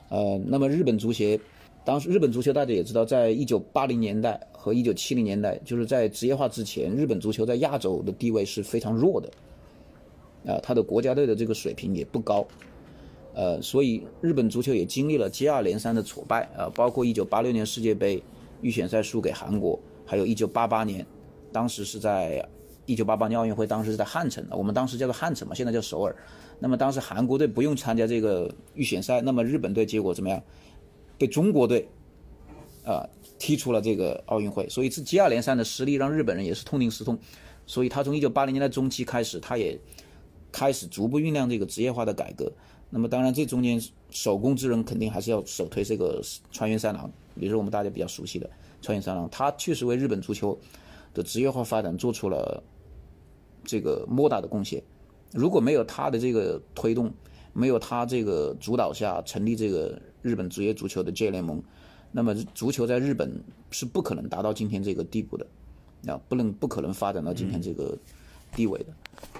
[0.09, 1.38] 呃，那么日本足协，
[1.85, 9.31] 当时日本足球大家也知道，在一九八零年代和一九七零年代，就是在职业化之前，日本足球在亚洲的地位是非常弱的，
[10.51, 12.46] 啊，他的国家队的这个水平也不高，
[13.35, 18.22] 呃，所以日本足球也经历了接二连三的挫败啊，包括一九八六年世界杯
[18.62, 21.07] 预选赛输给韩国，还有一九八八年。
[21.53, 22.45] 当时是在
[22.87, 26.17] 一九八八年奥运会，当时是在汉城，我们当时叫做汉城嘛，现在叫首尔。
[26.59, 30.43] 那么当时韩国队不用参加这个预选赛，那么日本队结果怎么样？
[31.19, 31.88] 被中国队
[32.85, 34.69] 啊踢出了这个奥运会。
[34.69, 37.17] 所以这接二连三的失利让日本人也是痛定思痛。
[37.67, 39.79] 所以他从一九八零年代中期开始，他也
[40.51, 42.51] 开始逐步酝酿这个职业化的改革。
[42.91, 50.59] 那么当然这中间首功之人肯定还是要首推这个川原三郎，也是我们大家比较熟悉的川原三郎，他确实为日本足球。
[51.14, 52.62] 的职业化发展做出了
[53.64, 54.83] 这个莫大的贡献。
[55.33, 57.12] 如果没有他的这个推动，
[57.53, 61.62] 没有他这个主导下成立这个日本职业足球的 J 联盟，
[62.11, 65.46] 那么足球在日本是不可能达到今天这个地步的，
[66.07, 67.96] 啊，不能不可能发展到今天这个
[68.55, 68.87] 地位的。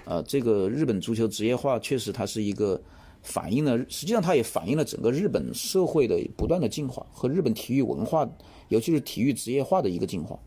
[0.04, 2.80] 呃，这个日本足球职业化确实它是一个
[3.22, 8.26] 反映了，实际上它也反映了整个日本社会的不断的进化和日本体育文化，
[8.68, 10.38] 尤其是体育职业化的一个进化。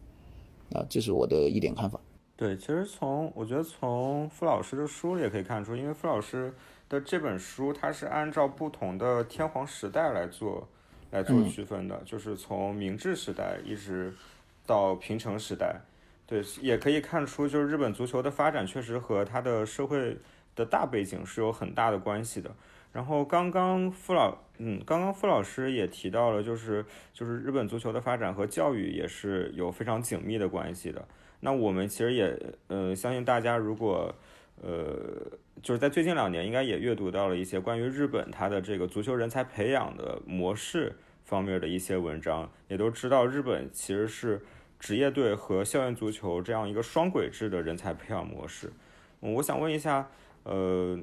[0.74, 2.00] 啊，这是我的一点看法。
[2.38, 6.54] 对，其实从我觉得从傅老师的书里也可以看出，因为傅老师
[6.90, 10.68] 的这本书，它是按照不同的天皇时代来做
[11.12, 14.14] 来做区分的，就是从明治时代一直
[14.66, 15.80] 到平成时代。
[16.28, 20.18] 对，也可以看出，就是日本足球的发展确实和它的社会
[20.56, 22.50] 的大背景是有很大的关系的。
[22.96, 31.06] 然后刚刚傅老，嗯，刚刚傅老师也提到了，就是就是日本足球的发展和教育也是有非常紧密的关系的。
[31.42, 34.16] 那我们其实也，呃，相信大家如果，
[34.64, 34.98] 呃，
[35.62, 44.42] 就是在最近两年应该也阅读到了一些关于日本它的这个足球人才培养的模式方面的一些文章，也都知道日本其实是。
[44.78, 48.72] 职业队和校园足球这样一个双轨制的人才培养模式，
[49.22, 50.08] 我想问一下，
[50.44, 51.00] 呃，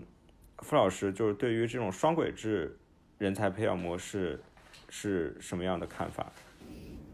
[0.63, 2.79] 傅老师，就是对于这种双轨制
[3.19, 4.41] 人才培养模式
[4.89, 6.33] 是什么样的看法？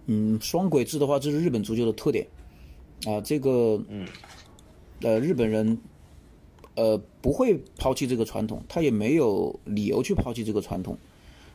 [0.06, 2.26] 嗯，双轨制的话，这是日本足球的特点
[3.06, 3.20] 啊。
[3.20, 4.06] 这个，嗯，
[5.00, 5.78] 呃，日本人
[6.76, 10.96] 呃不会抛弃这个传统，他也没有理由去抛弃这个传统。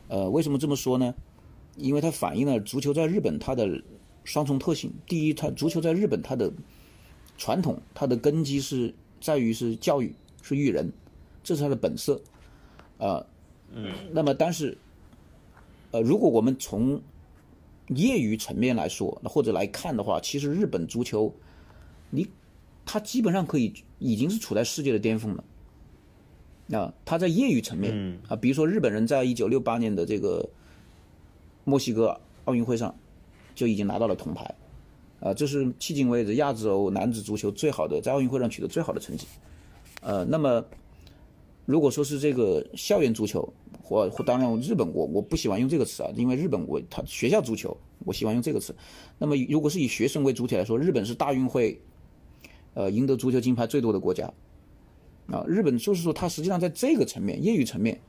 [0.08, 1.14] 呃，为什么这么说呢？
[1.76, 3.82] 因为它反映了足球在日本它的。
[4.26, 6.50] 双重特性，第一，它足球在日本，它的
[7.36, 10.90] 传统，它的根基是在于是教育，是育人，
[11.44, 12.20] 这是他的本色，
[12.98, 13.24] 啊，
[13.72, 14.76] 嗯，那么但是，
[15.92, 17.00] 呃，如果我们从
[17.90, 21.32] 业余层面来说，或者来看的话，其实日本足球，
[22.10, 22.26] 你，
[22.84, 25.44] 它基本上可以已经是处在世界的巅峰了，
[26.80, 30.48] 啊，他在业余层面，啊，比如说日本人在一九六八年的这个
[31.62, 32.92] 墨西哥奥运会上。
[33.56, 34.52] 就已经拿到了铜牌，
[35.20, 39.28] 啊，这是迄今为止亚洲男子足球最好的在奥运会上取得最好的成绩，
[40.00, 40.64] 呃，那么
[41.66, 48.74] 如果说是这个校园足球，或或当然日本我我不喜欢用这个词啊，因为日本我他学校足球我喜欢用这个词，
[49.18, 51.80] 那么如果是以学生为主体来说，日本是大运会，
[52.74, 54.32] 呃，赢得足球金牌最多的国家，
[55.28, 58.00] 啊，日本就是说他实际上在这个层面业余层面，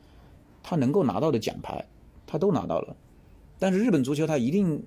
[0.61, 1.85] 他能够拿到的奖牌
[2.27, 2.95] 他都拿到了，
[3.59, 4.83] 但是日本足球他一定。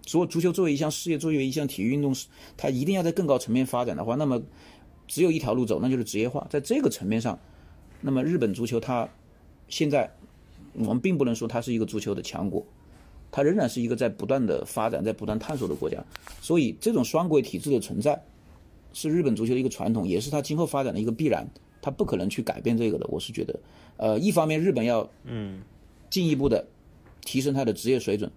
[0.00, 2.14] 做足球作为一项事业，作为一项体育运动，
[2.56, 4.40] 它一定要在更高层面发展的话，那么
[5.06, 6.46] 只有一条路走，那就是职业化。
[6.48, 7.38] 在这个层面上，
[8.00, 9.08] 那么日本足球它
[9.68, 10.10] 现在
[10.74, 12.64] 我们并不能说它是一个足球的强国，
[13.30, 16.02] 它仍然是一个在不断的发展、在不断探索的国家。
[16.40, 18.22] 所以，这种双轨体制的存在
[18.92, 21.48] 是日本足球的一个传统，也是它今后发展的一个必然。
[21.80, 23.06] 它不可能去改变这个的。
[23.08, 23.60] 我是觉得，
[23.96, 25.60] 呃，一方面日本要嗯
[26.10, 26.66] 进一步的
[27.22, 28.30] 提升它的职业水准。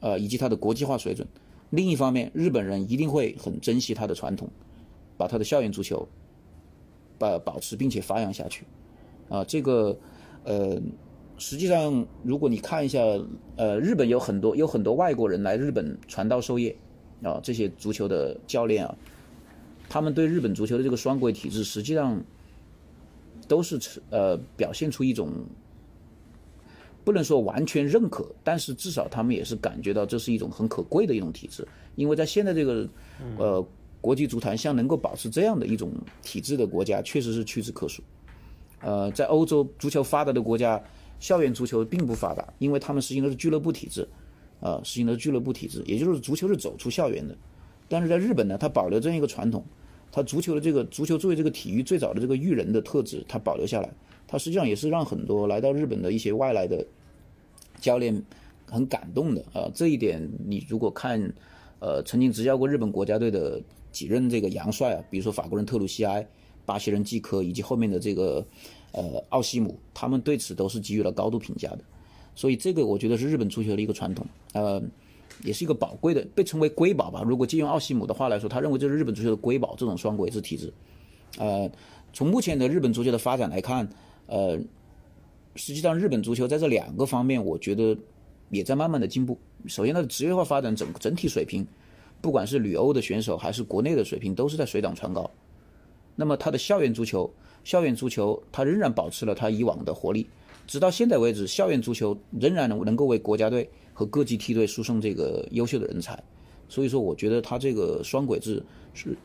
[0.00, 1.24] 呃，以及它的国际化水准。
[1.70, 4.50] 另一方面，日本人一定会很珍惜它的传统，
[5.16, 6.08] 把它的校园足球，
[7.22, 8.64] 把保持并且发扬下去。
[9.28, 9.96] 啊，这个，
[10.44, 10.80] 呃，
[11.38, 13.00] 实际上，如果你看一下，
[13.56, 16.74] 呃，日本有很多有很多外国人来日本传道授业，
[17.22, 18.94] 啊，这些足球的教练啊，
[19.88, 22.20] 他们对日本足球的这个双轨体制，实际上
[23.46, 23.78] 都是
[24.10, 25.30] 呃表现出一种。
[27.04, 32.88] 不能说完全认可，但是至少他们也是感觉到这是一种很可贵的一种体制，因为在现在这个，
[33.36, 33.66] 呃，
[34.02, 35.90] 国际足坛像能够保持这样的一种
[36.22, 38.02] 体制的国家，确实是屈指可数。
[38.82, 40.82] 呃，在欧洲足球发达的国家，
[41.20, 44.06] 校园足球并不发达，因为他们实行的是俱乐部体制，
[44.60, 47.34] 啊，实行的是俱乐部体制，也就是足球是走出校园的。
[47.88, 49.64] 但是在日本呢，它保留这样一个传统，
[50.10, 53.88] 它足球的这个足球作为这个体育最早的这个育人的特质，它保留下来。
[54.26, 56.84] 它实际上也是让很多来到日本的一些外来的
[57.78, 58.20] 教练
[58.68, 59.70] 很感动的啊！
[59.74, 61.32] 这一点你如果看，
[61.80, 63.60] 呃，曾经执教过日本国家队的
[63.92, 66.26] 几任这个洋帅啊，比如说法国人特鲁西埃、
[66.64, 68.44] 巴西人季科以及后面的这个
[68.92, 71.80] 呃奥西姆，他们对此都是给予了高度评价的。
[72.34, 74.82] 所以这个我觉得是日本足球的一个传统，呃，
[75.44, 77.22] 也是一个宝贵的，被称为瑰宝吧。
[77.24, 80.72] 如果借用奥西姆的话来说，他认为这是日本足球的瑰宝，这种双轨制体制。
[81.38, 81.70] 呃，
[82.12, 83.88] 从目前的日本足球的发展来看。
[84.28, 84.58] 呃，
[85.56, 87.94] 实际上，日本足球在这两个方面，我觉得
[88.48, 89.36] 也在慢慢的进步。
[89.66, 91.66] 首先，它的职业化发展整整体水平，
[92.22, 95.30] 不管是旅欧的选手还是国内的水平，都是在水涨船高。
[96.14, 97.30] 那么，他的校园足球，
[97.64, 100.28] 校园足球它仍然保持了它以往的活力，
[100.66, 106.22] 直到现在为止，校园足球仍然能能够为国家队和各级梯队输送这个优秀的人才。
[106.68, 108.62] 所以说，我觉得它这个双轨制
[108.94, 109.16] 是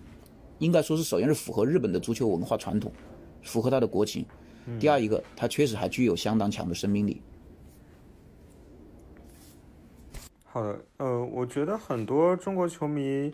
[0.60, 2.92] 应该说是首先是符合日本的足球文化传统，
[3.44, 4.26] 符合它的国情。
[4.80, 7.22] 第二一个，它确实还具有相当强的生命力。
[10.58, 13.32] 好的，呃，我觉得很多中国球迷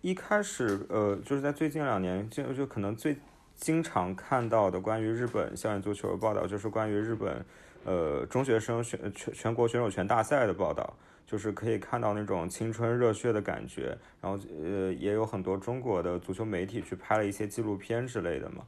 [0.00, 3.16] 一开始，呃，就是在最近两年，就就可能最
[3.54, 7.46] 经常看到的关于日本校园足球的报道，就是关于日本
[7.84, 10.92] 呃中学生选全全国选手权大赛的报道，
[11.24, 13.96] 就是可以看到那种青春热血的感觉。
[14.20, 18.64] 然后呃也有很多中国的足球媒体去拍了一些纪录片之类的嘛。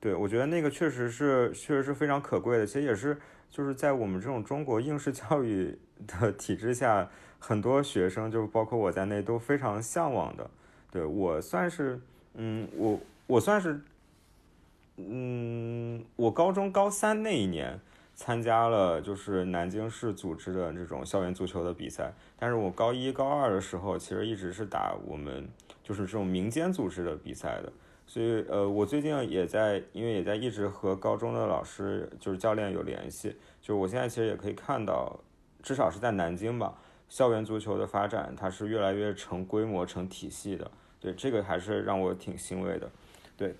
[0.00, 3.16] 对，我觉得那个确实是确实是非常可贵的，其实也是
[3.50, 10.50] 就是在我们这种中国应试教育的 体制下，很多学生就包括我在内都非常向往的。
[10.90, 12.00] 对我算是，
[12.34, 13.80] 嗯，我我算是。
[14.96, 17.80] 嗯，我高中高三那一年
[18.14, 25.48] 参加了就是南京市组织的这种校园足球的比赛，但是我高一高二的时候其实一直是打我们
[25.82, 27.72] 就是这种民间组织的比赛的，
[28.06, 33.30] 所以呃，我最近也在因为也在一直和高中的老师就是教练有联系，
[33.60, 35.18] 就是我现在其实也可以看到，
[35.62, 36.74] 至少是在南京吧，
[37.08, 42.90] 校园足球的发展它是越来越成规模成体系的，对这个还是让我挺欣慰的，
[43.36, 43.54] 对。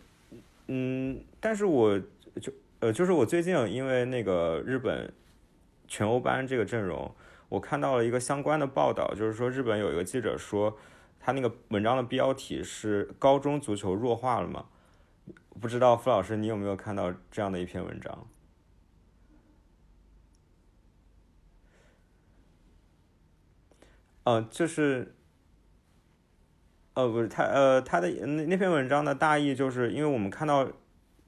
[0.66, 1.98] 嗯，但是我
[2.40, 5.12] 就呃，就是我最近因为那个日本
[5.86, 7.14] 全欧班这个阵容，
[7.50, 10.74] 我看到了一个相关的报道，就是说日本有一个记者说，
[11.24, 14.66] 他那个文章的标题是“高中足球弱化了吗？”
[15.58, 18.26] 不知道傅老师你有没有看到这样的一篇文章？
[24.24, 25.14] 嗯，就是。
[26.92, 30.68] 呃，不是他，呃，他的那那篇文章的大意就是，因为我们看到，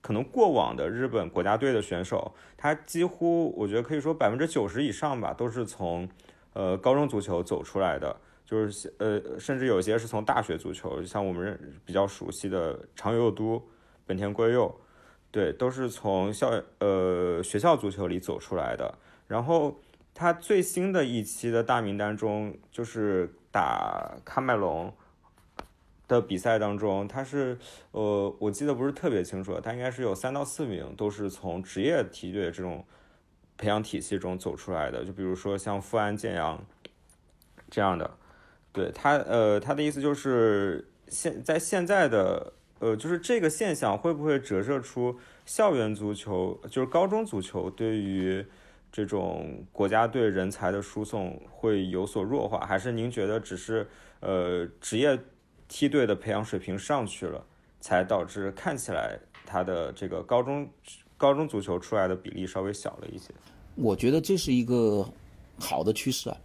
[0.00, 6.08] 可能过往的日本国家队的选手，他几乎我觉得可以说百分之九十以上吧，都是从
[6.52, 13.62] 呃高中足球走出来的，就是呃，甚至有些是从大学足球，像我们比较熟悉的长友都、
[14.06, 14.74] 本田圭佑，
[15.30, 18.96] 对，都是从校呃学校足球里走出来的。
[19.26, 19.78] 然后
[20.14, 24.90] 他最新的一期的大名单中，就是打喀麦隆。
[26.08, 27.58] 的比赛当中，他是，
[27.90, 32.86] 呃，我记得不是特别清楚，他应该是有三到四名都是从职业梯队这种
[33.58, 35.04] 培养体系中走出来的。
[35.04, 36.64] 就比如说像富安健洋
[37.68, 38.08] 这样的，
[38.76, 48.46] 对他，呃，他的意思就是现在现在的，呃，就是这个现象会不会折射出校园足球，就是高中足球对于
[48.92, 53.84] 这种国家队人才的输送会有所弱化，还是您觉得只是，
[54.20, 55.18] 呃，职业？
[55.68, 57.44] 梯队的培养水平上去了，
[57.80, 60.70] 才导致看起来他的这个高中
[61.16, 63.34] 高中足球出来的比例稍微小了一些。
[63.74, 65.04] 我觉得这是一个
[65.58, 66.36] 好的趋势啊，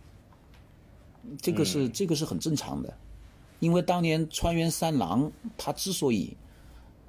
[1.41, 2.93] 这个是这个是很正常的，
[3.59, 6.35] 因为当年川原三郎他之所以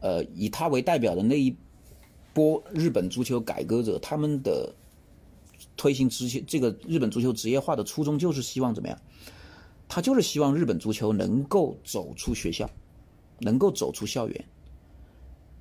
[0.01, 1.55] 呃以他为代表的那一
[2.33, 4.75] 波日本足球改革者，他们的
[5.77, 8.99] 推行职业这个日本足球职业化的初衷就是希望怎么样？
[9.89, 12.69] 他就是希望日本足球能够走出学校，
[13.41, 14.45] 能够走出校园，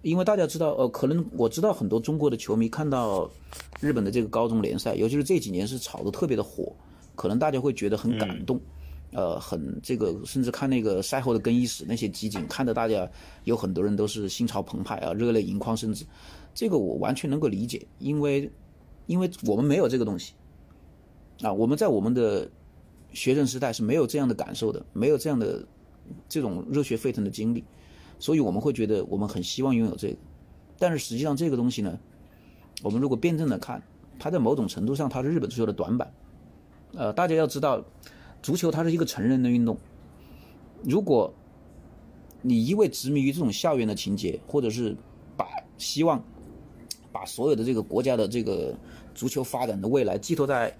[0.04, 3.30] 因为大家知道，呃，可能我知道很多中国的球迷看到
[3.82, 6.74] 日本的这个高中联赛，尤其是这几年是炒得特别的火，
[7.22, 8.59] 可能大家会觉得很感动，
[9.11, 13.07] 呃，很这个，甚至看那个赛后的更衣室那些集锦，看得大家
[13.43, 16.03] 有很多人都是心潮澎湃啊，热泪盈眶，甚至
[16.51, 18.51] 这个我完全能够理解，因为
[19.05, 20.34] 因为我们没有这个东西
[21.43, 22.49] 啊，我们在我们的。
[23.13, 25.67] 学生时代是没有这样的感受的，没有这样的
[26.30, 27.61] 这种热血沸腾的经历，
[28.19, 30.17] 所以我们会觉得我们很希望拥有这个。
[30.80, 31.99] 但是实际上这个东西呢，
[32.82, 33.84] 我们如果辩证的看，
[34.17, 36.09] 它在某种程度上它是日本足球的短板。
[36.95, 37.83] 呃，大家要知道，
[38.41, 39.77] 足球它是一个成人的运动。
[40.83, 41.33] 如果
[42.41, 44.95] 你一味执迷于这种校园的情节，或者是
[45.37, 45.45] 把
[45.77, 46.23] 希望
[47.11, 48.75] 把所有的这个国家的这个
[49.13, 50.75] 足球发展的未来寄托在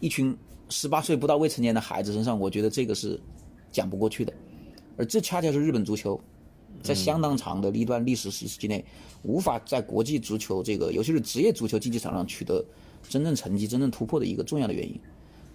[0.00, 0.36] 一群。
[0.68, 3.20] 十八岁不到未成年的孩子身上，我觉得这个是
[3.70, 4.32] 讲不过去的，
[4.96, 6.20] 而这恰恰是日本足球
[6.82, 8.84] 在相当长的一段历史时期内
[9.22, 12.64] 无法在国际足球这个，尤其是职业足球竞技场上取得
[13.08, 15.00] 真正成绩、真正突破的一个重要的原因。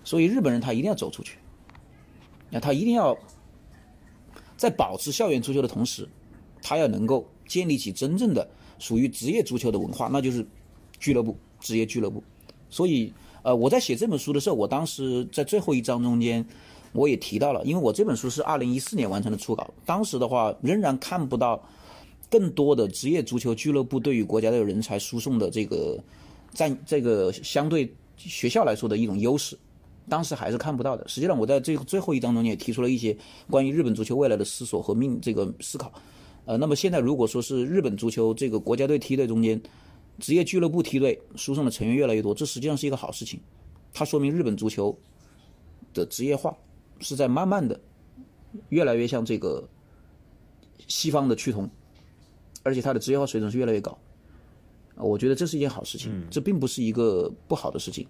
[0.04, 1.38] 所以日本人他一定要走出去，
[2.50, 3.18] 那他一定要
[4.58, 6.08] 在保持校园足球的同时，
[6.62, 8.50] 他要能够建立起真正的
[8.80, 10.46] 属于职业足球的文化，那就是
[11.00, 12.24] 俱乐部、职业俱乐部。
[12.70, 13.14] 所以。
[13.44, 16.46] 呃，我在写这本书的时候，我当时在最后一章中间，
[16.92, 21.60] 我也提到了，因为我这本书是二零一四年完成的初稿，当时的话仍然看不到
[22.30, 25.98] 更多的职业足球俱乐部对于国家的人才输送的这个
[26.54, 29.58] 占这个相对学校来说的一种优势，
[30.10, 31.08] 当时还是看不到的。
[31.08, 33.18] 实际上，我在这最后一章中间也提出了一些
[33.50, 35.92] 关于日本足球未来的思索和命这个思考。
[36.46, 39.62] 呃，那么现在如果说是日本足球这个国家队梯队中间。
[40.20, 43.40] 职业俱乐部梯队输送的成员越来越多，这实际上是一个好事情。
[43.92, 44.96] 它说明日本足球
[45.96, 46.56] 的职业化
[47.00, 47.80] 是在慢慢的
[48.70, 49.68] 越来越向这个
[50.88, 51.68] 西方的趋同。
[52.62, 53.98] 而且它的职业化水准是越来越高，
[54.96, 58.06] 我觉得这是一件好事情，这并不是一个不好的事情。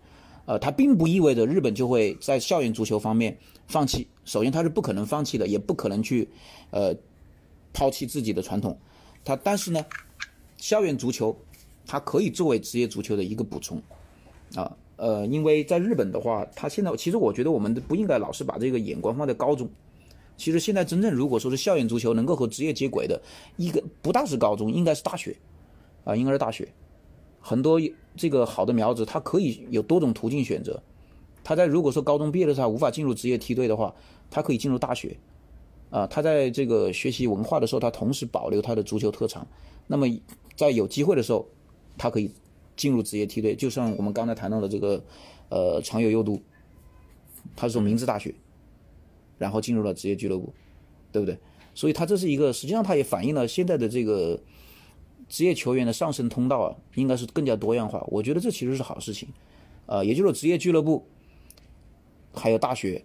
[0.45, 3.37] 呃，它并不意味着日本就会在校园足球方面
[3.67, 4.07] 放弃。
[4.25, 6.27] 首先，它是不可能放弃的，也不可能去，
[6.71, 6.95] 呃，
[7.73, 8.77] 抛弃自己的传统。
[9.23, 9.85] 它但是呢，
[10.57, 11.35] 校园足球
[11.85, 13.81] 它可以作为职业足球的一个补充，
[14.55, 19.69] 啊，呃，因为在日本的话，它现在其实我觉得我们不应该老是把这个眼光放在高中。
[20.37, 23.21] 其实现在真正如果说是校园足球能够和职业接轨的
[23.57, 25.35] 一个，不大是高中，应该是大学，
[26.03, 26.67] 啊，应该是大学。
[27.41, 27.81] 很多
[28.15, 30.81] 这个好的苗子，他可以有多种途径选择。
[31.43, 33.93] 他在如果说高中毕业的时候无法进入职业梯队的话，
[34.29, 35.17] 他可以进入大学。
[35.89, 39.45] 啊，他在这个学习文化的时候，他同时保留他的足球特长。
[39.87, 40.07] 那么
[40.55, 41.45] 在有机会的时候，
[41.97, 42.31] 他可以
[42.77, 43.55] 进入职业梯队。
[43.55, 45.03] 就像我们刚才谈到的这个，
[45.49, 46.39] 呃，长友佑都，
[47.55, 48.33] 他是从明治大学，
[49.37, 50.53] 然后进入了职业俱乐部，
[51.11, 51.37] 对不对？
[51.73, 54.39] 所以他这是一个，实际上他也反映了现在的这个。
[55.31, 58.05] 职业球员的上升通道啊，应该是更加多样化。
[58.09, 59.29] 我觉得这其实是好事情，
[59.85, 61.07] 呃，也就是职业俱乐部，
[62.33, 63.01] 还有大学，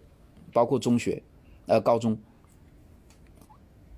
[0.52, 1.22] 包括中学，
[1.66, 2.18] 呃，高中，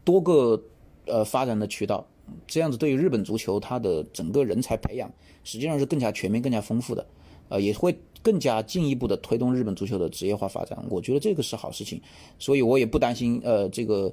[0.05, 0.63] 多个
[1.07, 2.07] 呃发展的渠道，
[2.47, 5.11] 这样子对于日本足球它的整个人才培养，
[5.43, 7.07] 实际上是更加全面、更加丰富的，
[7.49, 10.79] 呃，也会更加进一步的推动日本足球的职业化发展。
[10.91, 11.99] 我觉得这个是好事情，
[12.39, 14.13] 所以我也不担心呃这个。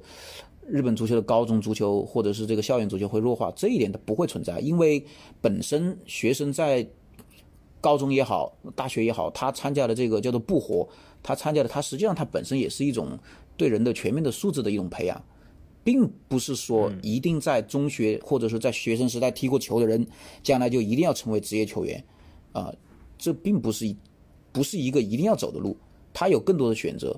[0.68, 5.04] 日本足球的高中足球或者是这个校园足球会弱化，这一点它不会存在，因为
[5.42, 6.86] 本身学生在
[7.80, 10.88] 高中也好，大学也好，他参加的这个叫做部活，
[11.22, 13.18] 他参加的他实际上他本身也是一种
[13.56, 15.24] 对人的全面的素质的一种培养，
[15.84, 20.06] 并不是说一定在中学或者说在学生时代踢过球的人，
[20.42, 22.04] 将来就一定要成为职业球员，
[22.54, 22.74] 啊，
[23.20, 23.96] 这并不是
[24.52, 25.78] 不是一个一定要走的路，
[26.12, 27.16] 他有更多的选择。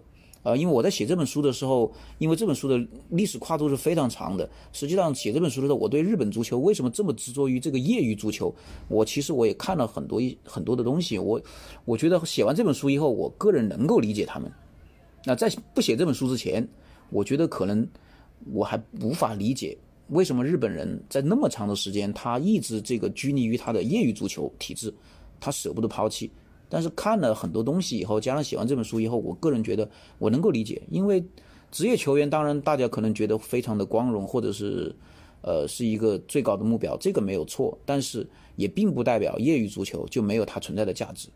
[0.47, 2.79] 呃，因为我在写这本书的时候，因为这本书的
[3.09, 4.49] 历史跨度是非常长的。
[4.71, 8.55] 实际上，写这本书的时候，我对日本足球为什么这么执着于这个业余足球，
[8.87, 11.19] 我其实我也看了很多一很多的东西。
[11.19, 11.41] 我
[11.83, 14.49] 我觉得写完这本书以后，我个人能够理解他们。
[15.25, 16.65] 那在不写这本书之前，
[17.09, 17.85] 我觉得可能
[18.53, 19.77] 我还无法理解
[20.07, 24.93] 为什么日本人在那么长的时间，他一直这个拘泥于他的业余足球体制，
[25.41, 26.31] 他舍不得抛弃。
[26.70, 29.89] 但是看了很多东西以后，加上写完这本书以后，我个人觉得
[30.20, 31.24] 我能够理解，因为
[31.72, 34.95] 职业球员当然大家可能觉得非常的光荣，或者是
[35.41, 41.30] 呃是一个最高的目标，这个没有错，但是也并不代表业余足球就没有它存在的价值。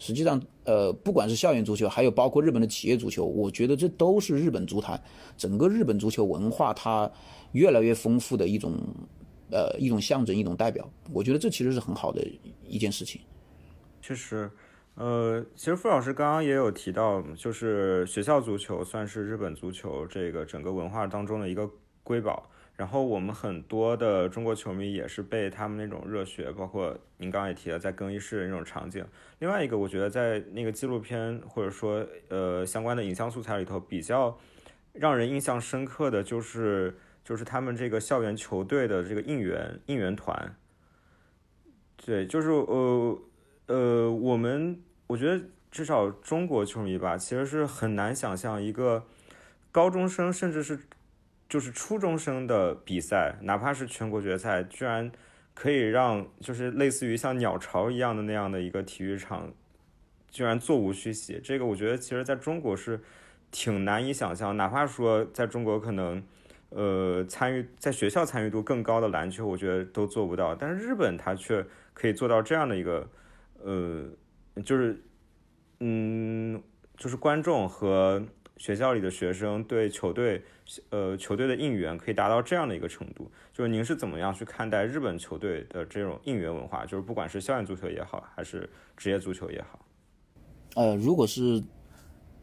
[0.00, 5.02] 实际上，呃，不管是校园足球，还有包括日本的企业足球，我觉得这都是日本足坛
[5.36, 7.10] 整个日本足球文化它
[7.50, 8.74] 越来越丰富的一种
[9.50, 10.88] 呃一种象征，一种代表。
[11.12, 12.24] 我觉得这其实是很好的
[12.68, 13.20] 一件事情。
[14.08, 14.50] 确实，
[14.94, 21.70] 呃，其实傅老师刚刚也有提到，就是学校足球算是日本足球这个整个文化当中的一个
[22.02, 22.50] 瑰宝。
[22.74, 29.04] 然后我们很多的中国球迷也是被他们那种热血，包括您刚刚也提了在更衣室的那种场景。
[29.40, 34.38] 另外一个，我觉得在那个纪录片或者说呃相关的影像素材里头，比较
[34.94, 40.56] 让人印象深刻的就是就是他们这个校园球队的这个应援应援团。
[42.02, 43.18] 对，就是呃。
[43.68, 49.04] 呃，我们我觉得至少中国球迷吧，其实是很难想象一个
[49.70, 50.80] 高中生甚至是
[51.50, 55.12] 就是初中生的比赛，哪怕是全国决赛，居然
[55.52, 59.52] 可以让就是类似于像鸟巢一样的那样的一个体育场，
[60.30, 61.38] 居然座无虚席。
[61.38, 62.98] 这个我觉得其实在中国是
[63.50, 66.22] 挺难以想象，哪怕说在中国可能
[66.70, 71.62] 呃参与在学校参与度更高的篮球，我觉得都做不到，但是日本它却
[71.92, 73.06] 可以做到这样的一个。
[73.62, 74.04] 呃，
[74.64, 75.02] 就是，
[75.80, 76.62] 嗯，
[76.96, 78.22] 就是观众和
[78.56, 80.42] 学校里的学生对球队，
[80.90, 83.30] 呃，球队的应援可以达到这样的一个程度。
[83.52, 86.84] 就是您是怎么样去看待日本球队的这种应援文化？
[86.86, 89.84] 就是不管是校园足球也好，还是职业足球也好。
[90.74, 91.62] 呃，如果是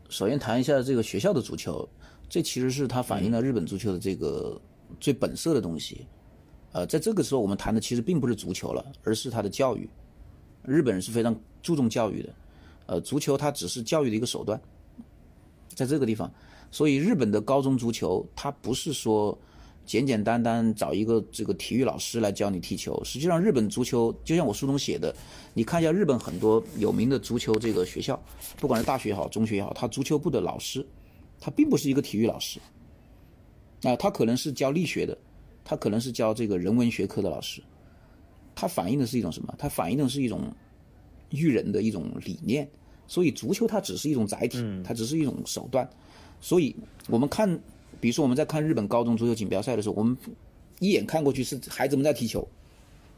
[0.09, 1.87] 首先谈一下这个学校的足球，
[2.27, 4.59] 这其实是它反映了日本足球的这个
[4.99, 6.07] 最本色的东西。
[6.73, 9.89] 呃，在这个时候我们谈的其实并不是足球了，而是它的教育。
[10.67, 12.29] 日本人是非常注重教育的，
[12.87, 14.59] 呃，足球它只是教育的一个手段，
[15.69, 16.31] 在这个地方，
[16.71, 19.37] 所以日本的高中足球它不是说
[19.85, 25.15] 简简单单找一个这个体育老师来教你踢球，实际上日本足球就像我书中写的，
[25.53, 28.19] 你看一下日本很多有名的足球这个学校，
[28.57, 30.85] 不管是大学也好，中学也好，他足球部的老师，
[31.39, 32.59] 他并不是一个体育老师，
[33.83, 35.15] 啊，他可能是教力学的，
[35.63, 37.61] 他可能是教这个人文学科的老师。
[38.55, 39.53] 它反映的是一种什么？
[39.57, 40.41] 它反映的是一种
[41.29, 42.67] 育人的一种理念。
[43.07, 45.87] 所以足球它只是一种载体，它只是一种手段。
[46.41, 46.75] 所以
[47.07, 47.47] 我们看，
[47.99, 50.17] 比如说我们在看日本高中足球锦标赛的时候，我们
[50.79, 52.47] 一眼看过去是孩子们在踢球，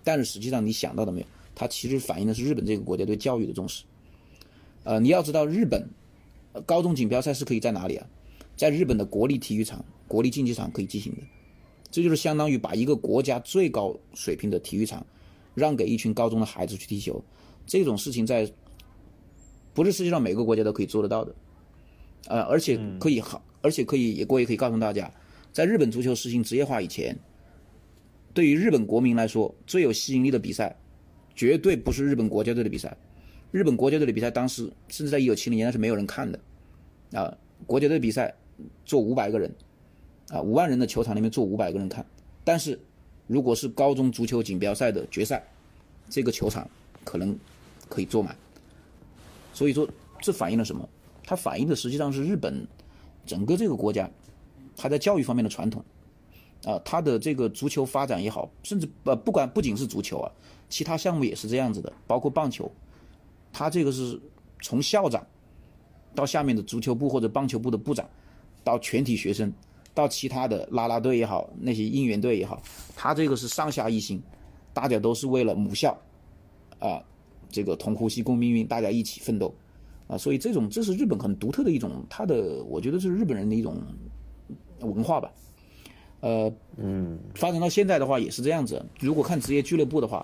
[0.04, 3.86] 但是实际上你想到的没有，它其实反映的是日本这个国家对教育的重视。
[4.84, 5.88] 呃，你要知道日本
[6.66, 8.08] 高中锦标赛是可以在哪里啊？
[8.58, 11.22] 在日本的国立体育场、国立竞技场可以进行的，
[11.92, 15.06] 这就是相当于把一个国家最高水平的体育场
[15.58, 17.20] 让给一群高中的孩子去踢球，
[17.66, 18.48] 这种事情在
[19.74, 21.34] 不是世界上每个国家都可以做得到的。
[22.28, 25.12] 呃，而且可以好，而且可以也我也可以告诉大家，
[25.52, 27.18] 在日本足球实行职业化以前，
[28.36, 30.78] 对于日本国民来说最有吸引力的比赛，
[31.34, 32.96] 绝对不是日本国家队的比赛。
[33.50, 36.40] 日本国家队的比赛当时甚至在一九七零年那是没有人看的，
[37.14, 37.36] 啊，
[37.66, 38.32] 国家队比赛
[38.86, 39.52] 坐五百个人，
[40.30, 42.06] 啊，五万人的球场里面坐五百个人看。
[42.44, 42.80] 但是
[43.28, 45.46] 如果是高中足球锦标赛的决赛，
[46.10, 46.68] 这个球场
[47.04, 47.38] 可能
[47.88, 48.36] 可以坐满。
[49.54, 49.88] 所以说，
[50.22, 50.88] 这反映了什么？
[51.24, 52.66] 它反映的实际上是日本
[53.26, 54.10] 整个这个国家，
[54.78, 55.84] 它在教育方面的传统，
[56.64, 60.32] 啊，它的这个足球发展也好，甚至呃不管不仅是足球啊，
[60.70, 62.72] 其他项目也是这样子的，包括棒球，
[63.52, 64.18] 它这个是
[64.62, 65.28] 从校长
[66.16, 68.08] 到下面的足球部或者棒球部的部长，
[68.64, 69.52] 到全体学生，
[69.98, 72.62] 到其他的啦啦队也好，那些应援队也好，
[72.96, 74.22] 他这个是上下一心，
[74.72, 75.98] 大家都是为了母校，
[76.78, 77.02] 啊，
[77.50, 79.52] 这个同呼吸共命运，大家一起奋斗。
[80.08, 83.82] 啊，所以这种这是日本很独特的一种，他的我觉得是日本人的一种
[84.82, 85.32] 文化吧。
[86.20, 88.86] 呃，嗯，发展到现在的话也是这样子。
[89.00, 90.24] 如果看职业俱乐部的话，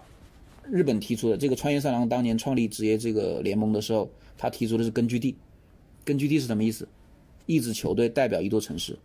[0.69, 4.07] 日本提出的这个川原三郎当年创立职业这个联盟的时候，
[4.37, 5.35] 他提出的是根据地。
[6.05, 6.87] 根据地是什么意思？
[7.47, 8.97] 一支球队代表一座城市，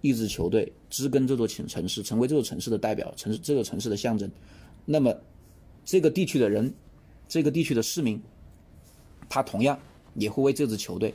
[0.00, 4.30] 一支球队知根这座城城市，成为这座城市的代表，城市这座城市的象征。
[4.84, 5.14] 那么
[5.84, 6.72] 这个地区的人，
[7.28, 8.20] 这个地区的市民，
[9.28, 9.78] 他同样。
[10.18, 11.12] 也会为这支球队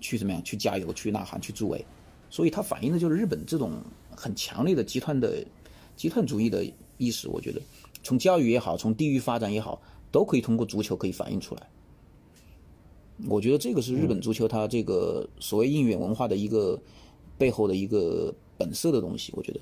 [0.00, 0.42] 去怎么样？
[0.42, 1.84] 去加油，去呐喊，去助威。
[2.30, 3.70] 所以它反映的就是日本这种
[4.16, 5.44] 很强烈的集团的
[5.94, 6.64] 集团主义的
[6.96, 7.28] 意识。
[7.28, 7.60] 我觉得，
[8.02, 9.78] 从教育也好，从地域发展也好，
[10.10, 11.68] 都可以通过足球可以反映出来。
[13.28, 16.80] 我觉得这个是日本足球它这个所谓应援文化的一个
[17.36, 19.32] 背后的一个本色的东西。
[19.36, 19.60] 我觉得。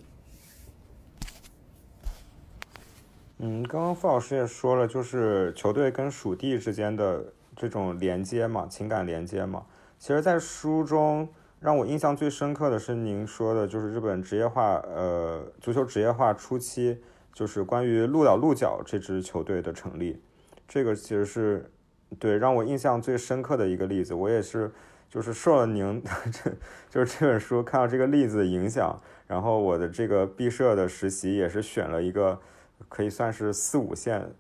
[3.38, 7.32] 嗯，刚刚傅老师也说了，就是球队跟属地之间的。
[7.56, 9.66] 这种连接嘛，情感连接嘛，
[9.98, 16.96] 其实，在书中让我印象最深刻的是您说的，就是日本职业化，呃，足球职业化初期，
[17.34, 20.22] 就是关于鹿岛鹿角这支球队的成立，
[20.66, 21.70] 这个其实是
[22.18, 24.14] 对让我印象最深刻的一个例子。
[24.14, 24.72] 我也是，
[25.10, 26.02] 就是受了您
[26.32, 26.50] 这
[26.88, 32.40] 就是这本书看到这个例子的影响，然后我的这个毕设的实习也是选了一个
[32.88, 34.30] 可以算是四五线，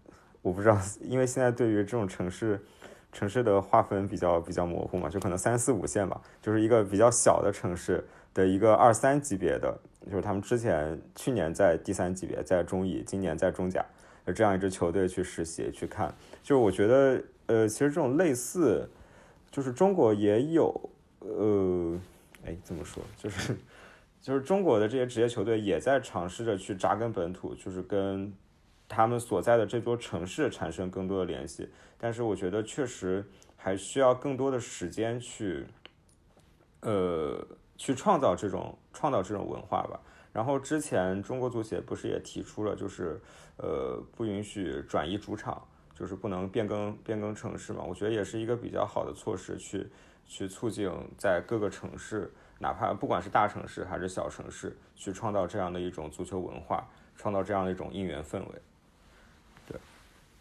[0.40, 2.58] 我不知道，因为现在对于这种城市。
[3.12, 9.76] 城市的划分比较比较模糊嘛，就可能三四五线吧，就是一个比较小的城市的一个二三级别的，
[10.08, 13.84] 就是他们之前去年在第三级别，在中乙，今年在中甲，
[14.26, 18.88] 有这样一支球队去实习去看，就是我觉得，呃，其实这种类似，
[19.50, 20.90] 就是中国也有，
[21.20, 22.00] 呃，
[22.44, 23.56] 哎，怎么说，就是
[24.20, 28.32] 就是中国的这些职业球队也在尝试着去扎根本土，就是跟。
[28.92, 33.24] 他们所在的这座城市产生更多的联系，但是我觉得确实
[33.56, 35.64] 还需要更多的时间去，
[36.80, 37.46] 呃，
[37.76, 40.00] 去创造这种创造这种文化吧。
[40.32, 43.20] 然后之前中国足协不是也提出了，就是
[43.58, 45.64] 呃不允许转移主场，
[46.00, 47.84] 就是不能变更变更城市嘛。
[47.86, 49.86] 我觉得也是一个比较好的措施，去
[50.26, 58.62] 去促进在各个城市，哪怕不管是大城市还是小城市，去创造这样的一种足球文化，创造这样的一种应援氛围。
[59.66, 59.78] 对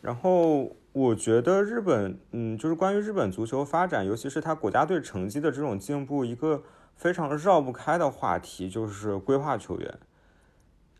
[0.01, 6.63] 然后我觉得日本，嗯，就是关于日本足球发展，尤其是他国家队成绩的这种进步，一个
[6.95, 9.99] 非常绕不开的话题就是规划球员。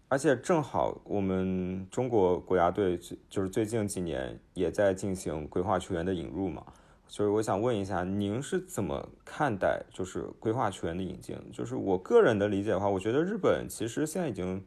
[0.10, 3.00] 而且正好我们中国国家队
[3.30, 6.62] 就是最近几年也在进行规划球员的引入嘛，
[7.08, 11.38] 所以我想问一下，您是怎么看待就是规划球员的引进？
[11.54, 14.62] 就是我个人的理解的话，我觉得日本其实现在已经。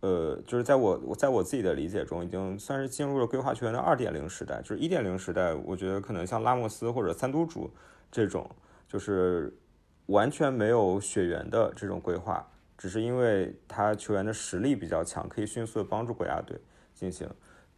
[0.00, 4.60] 呃，就是在我我在我自己的理解中，已经算是进入了规划球员的二点零时代。
[4.60, 7.70] 就是一点零时代，我觉得可能像拉莫斯或者三都主
[8.12, 8.48] 这种，
[8.86, 9.56] 就是
[10.04, 12.46] 完全没有血缘的这种规划，
[12.76, 16.58] 只是因为他球员的实力比较强，可以迅速的帮助国家队
[16.94, 17.28] 进行。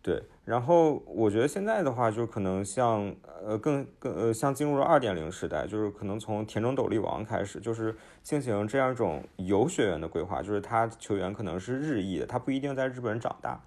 [0.01, 13.61] 对，然后我觉得现在的话，就可能像呃更更呃像进入了二点零时代，就是可能从田中斗笠王开始，就是进行这样一种有血缘的规划，就是他球员可能是日裔的，他不一定在日本长大，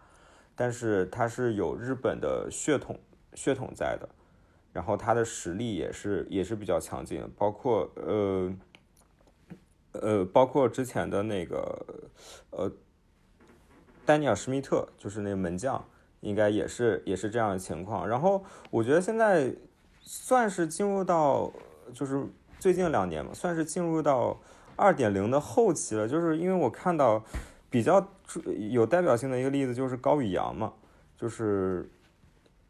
[0.55, 2.97] 但是他是有日本的血统
[3.34, 4.07] 血统在的，
[4.71, 8.51] 然后他的实力也是也是比较强劲，包括呃
[9.93, 11.85] 呃包括之前的那个
[12.51, 12.71] 呃。
[14.03, 15.81] 丹尼尔·施密特，就是那个门将，
[16.21, 18.05] 应该也是也是这样的情况。
[18.05, 19.53] 然后我觉得现在
[20.01, 21.49] 算是进入到
[21.93, 22.25] 就是
[22.59, 24.35] 最近两年嘛，算是进入到
[24.75, 26.07] 二点零的后期了。
[26.07, 27.23] 就是因为我看到
[27.69, 28.05] 比较
[28.71, 30.73] 有代表性的一个例子就是高宇阳嘛，
[31.15, 31.87] 就是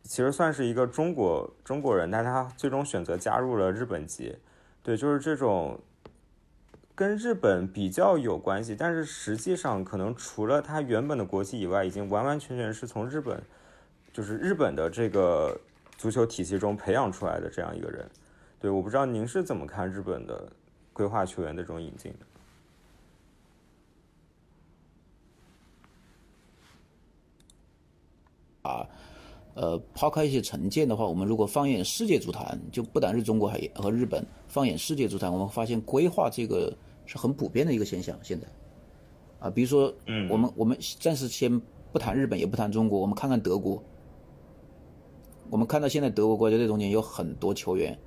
[0.03, 4.38] 其实算是一个中国中国人，但他最终选择加入了日本籍。
[4.84, 5.80] 对，就是这种。
[6.94, 13.42] 跟日本比较有关系，但是实际上可能除了他原本的国籍以外，已经完完全全是从日本，
[14.14, 15.60] 就是日本的这个
[15.98, 18.08] 足球体系中培养出来的这样一个人。
[18.60, 20.52] 对，我不知道您是怎么看日本的
[20.94, 22.20] 规划球员的这种引进的？
[28.70, 28.88] 啊，
[29.54, 36.76] 呃，抛开一些成见的话，我们如果放眼世界足坛，就不单是中国，还和日本，放眼世界足坛，我们发现规划这个。
[37.04, 38.47] 是很普遍的一个现象，现在，
[39.39, 41.60] 啊，比如说，嗯，我们我们暂时先
[41.91, 43.84] 不谈日本，也不谈中国，我们看看德国。
[45.49, 47.97] 我们看到现在德国国家队中间有很多球员，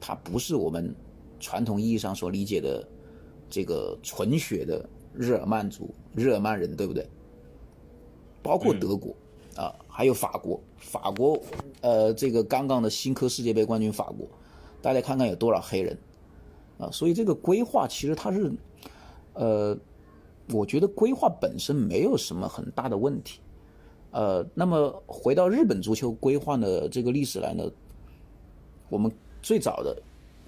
[0.00, 0.94] 他不是我们
[1.38, 2.88] 传统意义上所理解的
[3.50, 7.06] 这个纯血的日耳曼族、日耳曼人，对不对？
[8.42, 9.14] 包括德国
[9.56, 11.40] 啊，还有法国，法国，
[11.80, 14.26] 呃，这个刚刚的新科世界杯冠军法国，
[14.82, 15.96] 大家看看有多少黑人。
[16.76, 18.52] 啊，所以这个规划其实它是，
[19.34, 19.78] 呃，
[20.50, 23.38] 我觉得规划本身没有什么很大的问题，
[24.10, 27.70] 呃，那么回到日本足球规划的这个历史来呢，
[28.88, 29.08] 我们
[29.40, 30.02] 最早的，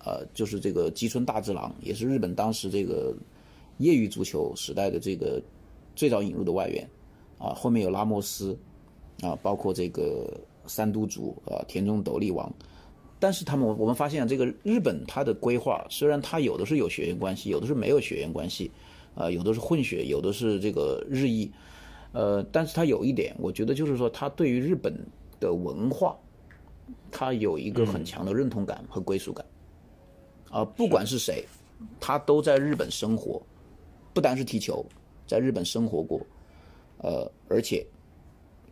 [0.05, 3.15] 呃，就是这个吉村大治郎，也是日本当时这个
[3.79, 5.41] 业余足球时代的这个
[5.95, 6.91] 最早引入的外援，
[7.39, 8.59] 啊，后面有拉莫斯，
[9.23, 12.53] 啊，包括这个三都主啊，田中斗笠王。
[13.19, 18.71] 但是他们，我们发现这个日本它的规划，虽然它有的是有血缘关系，有的是没有血缘关系，
[19.15, 21.51] 啊，有的是混血，有的是这个日裔，
[22.13, 24.95] 呃，但是它有一点，我觉得就是说，它对于日本
[25.41, 26.15] 的文化，
[27.11, 29.47] 它有一个很强的认同感和归属感，
[30.51, 31.43] 啊，不管是谁，
[31.99, 33.41] 他都在日本生活，
[34.13, 34.85] 不单是踢球，
[35.27, 36.21] 在日本生活过，
[36.99, 37.85] 呃，而且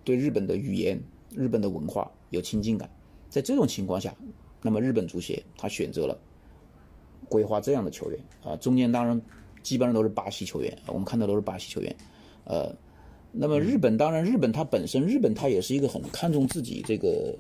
[0.05, 1.01] 对日本的语言、
[1.35, 2.89] 日本的文化有亲近感。
[3.29, 4.15] 在这种情况下，
[4.63, 6.17] 那么日本足协他选择了
[7.29, 8.21] 规划这样的球员。
[8.45, 9.21] 啊，中间当然
[9.63, 11.97] 基本上都是巴西球员，我们看到都是巴西球员，
[12.45, 12.73] 呃，
[13.33, 17.35] 那么日本当然日本它本身日本它也是一个很看重自己这个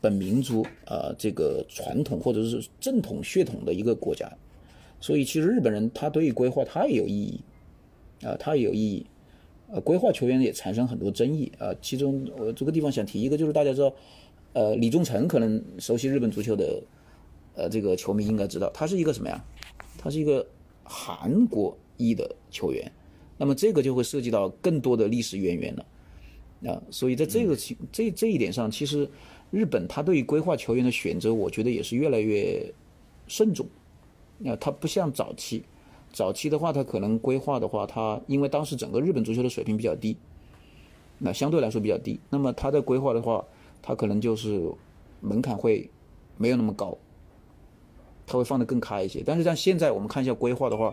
[0.00, 4.30] 本民族啊这个传统或者是正统血统的一个国家，
[5.00, 7.40] 所以其实日本人他对于规划他也有意义
[8.22, 9.06] 啊，他也有意义，
[9.72, 13.92] 呃，规划球员也产生很多争议啊，其中我这个地方想提一个就是大家知道。
[14.54, 16.82] 呃，李宗诚可能熟悉日本足球的，
[17.54, 19.42] 呃，这个球迷应该知道，他是一个什么呀？
[19.96, 20.46] 他是一个
[20.84, 22.92] 韩国裔的球员，
[23.38, 29.08] 那么这个就会涉及到更多的历史渊源了，啊，所以在这个情这这一点上，其实
[29.50, 32.62] 日本他对于规划球员的选择，我觉得也是越来越
[33.26, 33.66] 慎重，
[34.44, 35.64] 啊，他不像早期，
[36.12, 40.16] 早期的话，他可能规划的话，他因为当时整个日本足球的水平比较低，
[41.18, 43.44] 那相对来说比较低，那么他的规划的话。
[43.84, 44.72] 他可能就是
[45.20, 45.90] 门槛会
[46.36, 46.96] 没有那么高，
[48.24, 49.24] 他会放得更开一些。
[49.26, 50.92] 但是像现在我们看一下规划的话，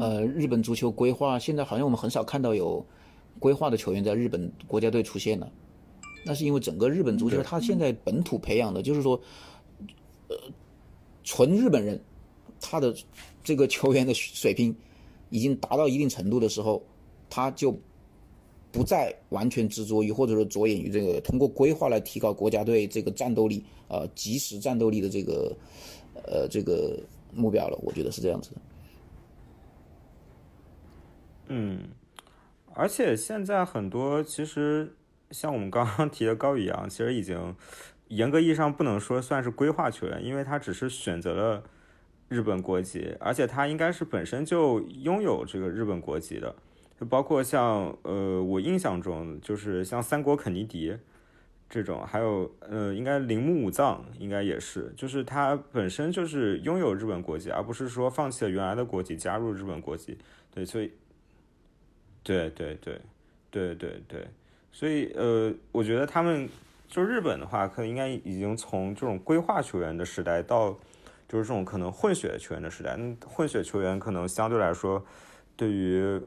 [0.00, 2.82] 呃，日本足球规划现在好像我们很少看到有
[3.38, 5.52] 规划的球员在日本国家队出现了。
[6.24, 9.20] 那是因为整个日本足球他现在本土培养的，就是说，
[10.28, 10.36] 呃，
[11.22, 12.00] 纯日本人，
[12.62, 12.94] 他的
[13.44, 14.74] 这个球员的水平
[15.28, 16.82] 已经达到一定程度的时候，
[17.28, 17.78] 他就。
[18.74, 25.54] 不再完全执着于，或者说着眼于这个通过规划来提高国家队这个战斗力啊，及时战斗力的这个
[26.24, 26.98] 呃这个
[27.34, 27.78] 目标了。
[27.82, 28.60] 我觉得是这样子的。
[31.48, 31.90] 嗯，
[32.72, 34.96] 而且现在很多其实
[35.30, 37.54] 像我们刚刚提的高宇阳，其实已经
[38.08, 41.62] 严格意义上不能说算是规划球员，因为他只是选择了
[42.32, 46.54] 日本国籍，而且他应该是本身就拥有这个日本国籍的。
[46.98, 50.96] 就包括像呃，我印象中就是像三国肯尼迪
[51.68, 60.16] 这种，还有呃，应该铃木武藏应该也是，就是他本身就是拥有日本国籍，而不是说放弃了原来的国籍加入日本国籍。
[60.54, 60.92] 对，所以，
[62.22, 63.00] 对对对
[63.50, 64.26] 对对对，
[64.70, 66.48] 所以呃，我觉得他们
[66.86, 70.78] 就日本的话，可能应该已经从这种规划球员的时代到
[71.32, 72.94] 就是这种可能混血球员的时代。
[72.94, 75.02] 那混血球员可能相对来说
[75.56, 76.20] 对于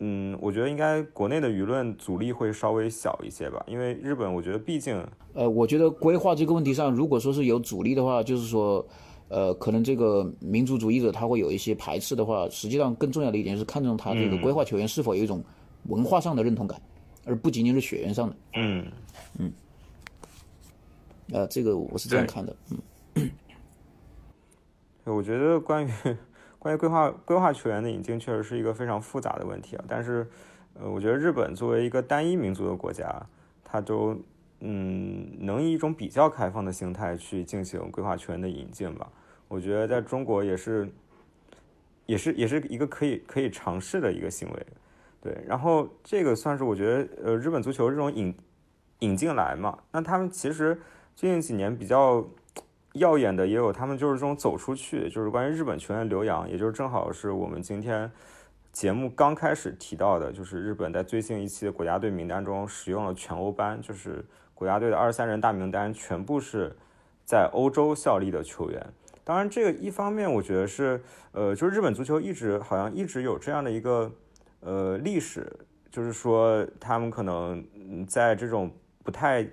[0.00, 5.00] 嗯，我觉得应该国内的舆论阻力会稍微小一些吧，因为日本，我觉得毕竟，
[5.34, 8.84] 呃，我觉得规划这个问题上，如果说是有阻力的话，就是说，
[9.28, 15.42] 呃，可能这个民族主义者他会有一些排斥的话，实际上更重要的一点是看重他这个规划球员是否有一种
[15.84, 16.82] 文化上的认同感，
[17.24, 18.36] 而不仅仅是血缘上的。
[18.54, 18.84] 嗯
[21.32, 22.54] 呃，这个我是这样看的。
[22.72, 22.78] 嗯，
[25.12, 25.90] 我觉得关于
[26.58, 29.84] 关于规划规划球员的引进，确实是一个非常复杂的问题啊。
[29.86, 30.26] 但是，
[30.74, 33.26] 呃，我觉得日本作为一个单一民族的国家，
[33.62, 34.16] 它都
[34.60, 39.08] 嗯能以一种比较开放的心态去进行规划球员的引进吧。
[39.48, 40.88] 我觉得在中国也是
[42.06, 44.66] 也是也是一个可以可以尝试的一个行为。
[45.20, 48.34] 对，然后这个算是我觉得呃日本足球这种引
[49.00, 50.80] 引进来嘛，那他们其实。
[51.16, 52.26] 最近几年比较
[52.94, 58.10] 耀眼的也有，他们就是这种走出去，就是关于日本球员留洋，也就是正好是我们今天
[58.72, 64.24] 节目刚开始提到的，就是日本在最新一期的国家队名单中使用了全欧班，就是
[64.54, 66.74] 国家队的二十三人大名单全部是
[67.24, 68.80] 在欧洲效力的球员。
[69.24, 74.12] 当然，这个一方面我觉得是，呃，就是日本足球一直好像一直有这样的一个
[74.60, 75.52] 呃历史，
[75.90, 77.66] 就是说他们可能
[78.06, 78.70] 在这种
[79.02, 79.44] 不太。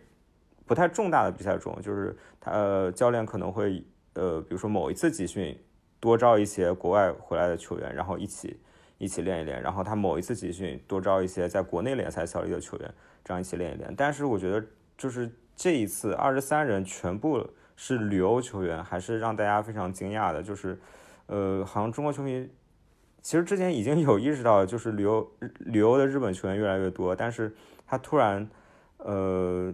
[0.64, 3.82] 不太重大的比赛中，就是他呃教练可能会
[4.14, 5.58] 呃，比如说某一次集训
[6.00, 8.60] 多招一些国外回来的球员，然后一起
[8.98, 13.94] 一起练一练，然后他某一次集训多招一些在国内联赛效力的球员，这样一起练一练。
[13.96, 14.66] 但是我觉得
[14.98, 20.78] 就是这一次二十三人全部是旅欧球员，还是让大家非常惊讶的，就是
[21.28, 22.50] 呃好像中国球迷
[23.22, 28.50] 其实之前已经有意识到，就是旅欧旅欧的日本球员越来越多，但是他突然
[28.98, 29.74] 呃。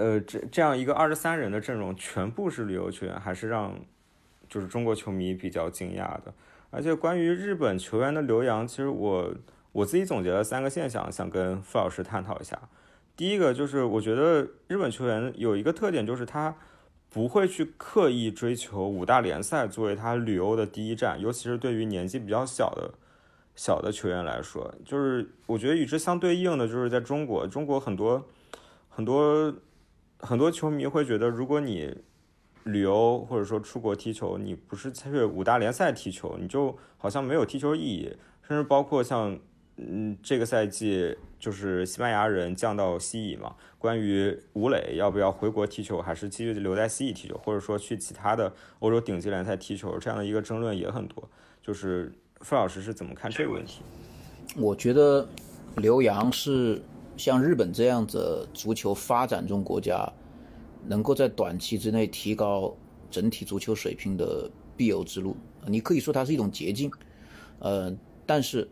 [0.00, 3.78] 呃，这这样一个二十三人的阵容全部是旅游球员，还是让
[4.48, 6.32] 就是中国球迷比较惊讶的。
[6.70, 9.34] 而且关于日本球员的留洋，其实我
[9.72, 12.58] 我自己总结了三个现象，想跟傅老师探讨一下。
[13.14, 16.56] 第一个就是我觉得日本球员有一个特点，就是他
[17.10, 22.90] 不会去刻意追求五大联赛作为他旅游的第一站，尤其是对于年纪比较小的
[23.54, 28.26] 小的球员来说，就是我觉得与之相对应的就是在中国，中国很多
[28.88, 29.54] 很多。
[30.22, 31.96] 很多球迷会觉得，如果你
[32.64, 38.14] 旅游或者说出国踢球，你不是去五大联赛踢球，你就好像没有踢球意义。
[38.46, 39.38] 甚至包括像，
[39.76, 51.26] 嗯，这个赛季就是西班牙人降到西乙嘛，关于吴磊要不要回国踢球，还是继续留在西乙踢球，或者说去其他的欧洲顶级联赛踢球，这样的一个争论也很多。
[51.62, 53.80] 就是傅老师是怎么看这个问题？
[54.56, 55.26] 我觉得
[55.76, 56.82] 刘洋是。
[57.20, 60.10] 像日本这样子足球发展中国家，
[60.86, 62.74] 能够在短期之内提高
[63.10, 66.90] 整体足球水平的必由之路，你可以说它是一种捷径，
[67.58, 67.94] 呃，
[68.24, 68.66] 但是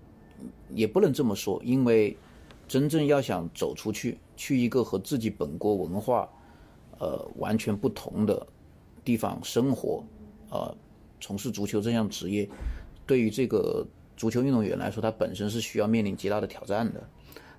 [0.71, 2.17] 也不能这么说，因为
[2.67, 6.27] 真正要想走出去，去一个和自己本国文化，
[6.99, 8.47] 呃，完全不同的
[9.05, 10.03] 地方生活，
[10.49, 10.75] 呃，
[11.21, 12.49] 从事足球这项职业，
[13.07, 13.87] 对于这个
[14.17, 17.07] 足球运动员来说，他本身是需要面临极大的挑战的。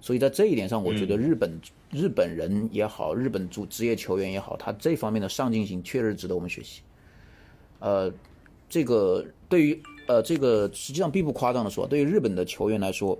[0.02, 1.60] 所以在这一点上，我觉得日本
[1.91, 6.82] 日本人也好，日本足职业球员也好，他这方面的上进心确实值得我们学习。
[7.80, 8.12] 呃，
[8.70, 13.20] 这个对于呃这个实际上并不夸张的说，对于日本的球员来说，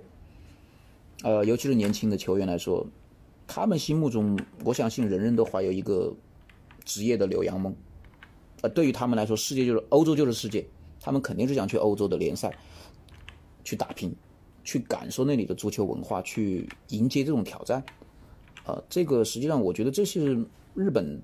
[1.22, 2.86] 呃，尤其是年轻的球员来说，
[3.46, 6.10] 他们心目中我相信人人都怀有一个
[6.84, 7.74] 职业的留洋梦。
[8.62, 10.66] 呃，对于他们来说，世界就是欧洲就是世界，
[11.00, 12.54] 他们肯定是想去欧洲的联赛
[13.64, 14.14] 去打拼。
[14.62, 17.82] 去感受那里的足球文化，去迎接这种挑战，
[18.64, 21.20] 啊，这个实际上我觉得这是日本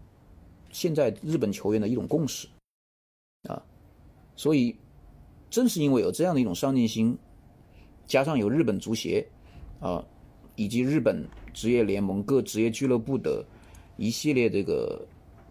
[0.72, 2.48] 现在日本球员的一种共识，
[3.48, 3.62] 啊，
[4.34, 4.74] 所以
[5.50, 7.16] 正是因为有这样的一种上进心，
[8.06, 9.26] 加上有日本足协
[9.80, 10.04] 啊，
[10.56, 11.22] 以及日本
[11.52, 13.44] 职业联盟各职业俱乐部的
[13.96, 15.06] 一系列这个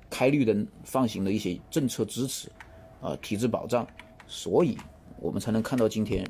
[0.10, 2.52] 开绿灯放行的一些政策支持
[3.00, 3.88] 啊，体制保障，
[4.28, 4.76] 所以
[5.20, 6.28] 我们才能看到今天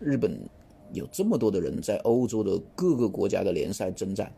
[0.00, 0.40] 日本。
[0.96, 4.32] 有这么多的人在欧洲的各个国家的联赛征战，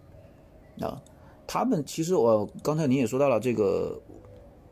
[0.80, 1.00] 啊，
[1.46, 3.98] 他们其实我刚才你也说到了这个，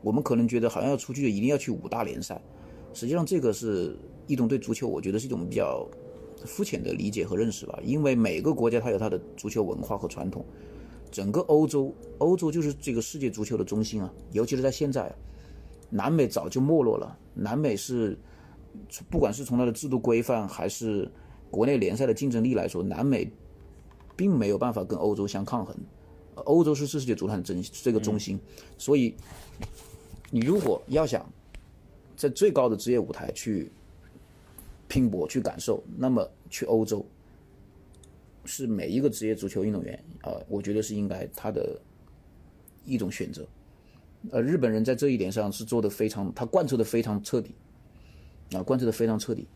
[0.01, 2.39] 我们可能觉得好像要出去一定要去五大联赛，
[2.93, 5.87] 实际上这个是一种对足球我觉得是一种比较
[6.45, 10.45] 肤浅的理解和认识吧，因为每个国家它有它的足球文化和传统，
[11.09, 15.11] 整个欧洲，欧洲就是这个世界足球的中心啊，尤其是在现在，
[15.89, 18.17] 南美早就没落了，南美是
[19.09, 21.09] 不管是从它的制度规范还是
[21.49, 23.31] 国内联赛的竞争力来说，南美
[24.15, 25.75] 并没有办法跟欧洲相抗衡。
[26.45, 28.39] 欧洲是世界足坛的中这个中心，
[28.77, 29.15] 所以
[30.29, 31.27] 你如果要想
[32.15, 33.71] 在最高的职业舞台去
[34.87, 37.03] 拼搏、去感受，那么去欧洲
[38.45, 41.81] 是每一个职业足球运动员啊，我觉得是应该他的
[42.85, 43.43] 一种选择。
[44.29, 47.55] 呃，日本人在这一点上是做的非常，他贯彻的非常彻底
[48.51, 49.47] 啊，贯彻的非常彻底。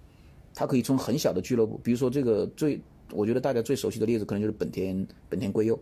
[0.54, 2.80] 他可以从很小的俱乐部，比如说这个最，
[3.12, 5.80] 我觉得大家最熟悉的例子可能就是本田本田圭佑，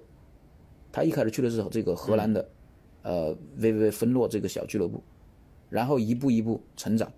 [0.91, 2.49] 他一开始去的是这个荷兰的，
[3.01, 5.03] 呃 VVV 芬诺这个小俱乐部，
[5.69, 7.11] 然后一步一步成长，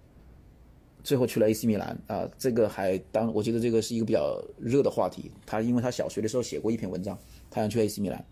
[1.04, 7.18] 最后去了 AC 米兰啊，这个还当我觉得这个是一个比较热的话题，他因为他小学的时候写过一篇文章，
[7.50, 8.26] 他想去 AC 米兰，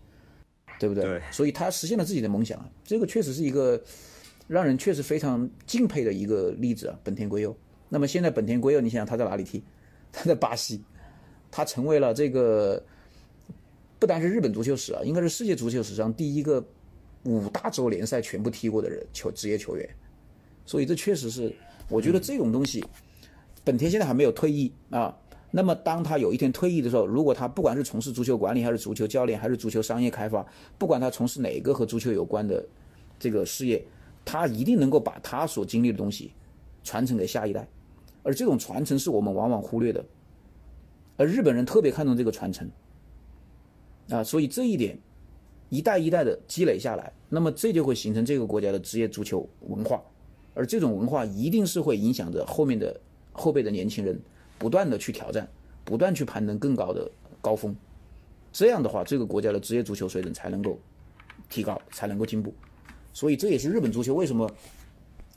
[0.78, 1.04] 对不对？
[1.04, 1.22] 对。
[1.30, 3.82] 所以他实现了自己的梦想，这个确实是一个
[4.46, 7.56] 让人确实非常敬佩的一个例子啊，本田圭佑。
[7.90, 9.62] 那么现在本田圭佑，你想想他在哪里踢？
[10.10, 10.82] 他在巴西，
[11.50, 12.82] 他成为了这个
[13.98, 16.64] 不单是日本足球史啊，应该是世界足球史上第一个
[17.24, 19.88] 五大洲联赛全部踢过的人球职业球员。
[20.64, 21.54] 所以这确实是，
[21.88, 22.84] 我觉得这种东西，
[23.62, 25.16] 本田现在还没有退役啊。
[25.52, 30.46] 那么当他有一天退役的时候，如果他不管是从事足球管理，还是足球教练，还是足球商业开发，
[30.78, 32.64] 不管他从事哪个和足球有关的
[33.18, 33.84] 这个事业，
[34.24, 36.32] 他一定能够把他所经历的东西
[36.84, 37.68] 传承给下一代。
[38.22, 40.04] 而这种传承是我们往往忽略的，
[41.16, 42.70] 而日本人特别看重这个传承，
[44.10, 44.98] 啊，所以这一点
[45.70, 50.02] 一代一代的积累下来，那么这就会形成这个国家的职业足球文化，
[50.52, 53.00] 而这种文化一定是会影响着后面的
[53.32, 54.20] 后辈的年轻人
[54.58, 55.48] 不断的去挑战，
[55.82, 57.10] 不断去攀登更高的
[57.40, 57.74] 高峰，
[58.52, 60.78] 这样的话，这个国家的职业足球水准才能够
[61.48, 62.52] 提高，才能够进步，
[63.14, 64.50] 所以这也是日本足球为什么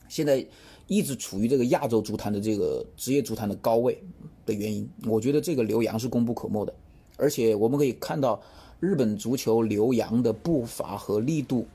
[0.09, 0.45] 现在。
[0.88, 4.03] 一直处于这个亚洲足坛的这个职业足坛的高位
[4.45, 6.73] 的原因，我觉得这个留洋是功不可没的。
[7.17, 8.41] 而且我们可以看到，
[8.79, 11.65] 日本足球留洋的步伐和力度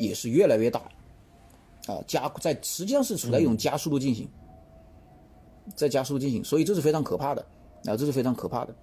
[0.00, 0.80] 也是越来越大，
[1.86, 4.28] 啊，加在实际上是处在一种加速度进行，
[5.74, 7.42] 在加速度进行，所以这是非常可怕的，
[7.84, 8.74] 啊，这是非常可怕的。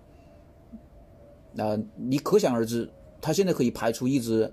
[1.53, 2.89] 那你可想而知，
[3.19, 4.51] 他现在可以排出一支。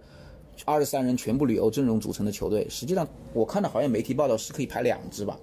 [0.66, 5.38] 二十三人全部旅游阵容组成的球队，实际上我看到好像媒体报道是可以排两支吧，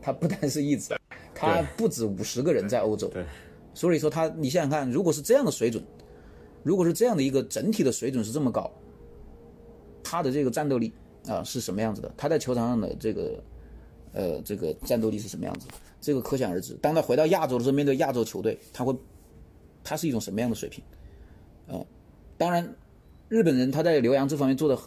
[0.00, 0.94] 他不单是一支，
[1.34, 3.24] 他不止五十个人在欧洲，对，
[3.74, 5.82] 所以说他你想想看，如果是这样的水准，
[6.62, 8.70] 如果是这样的一个整体的水准是这么高，
[10.02, 10.92] 他的这个战斗力
[11.26, 12.12] 啊是什么样子的？
[12.16, 13.42] 他在球场上的这个
[14.12, 15.66] 呃这个战斗力是什么样子？
[16.00, 16.74] 这个可想而知。
[16.82, 18.94] 当他回到亚洲的时候，面对亚洲球队，他会
[19.82, 20.82] 他是一种什么样的水平？
[21.68, 21.84] 啊，
[22.38, 22.74] 当然。
[23.28, 24.78] 日本人他在留洋这方面做的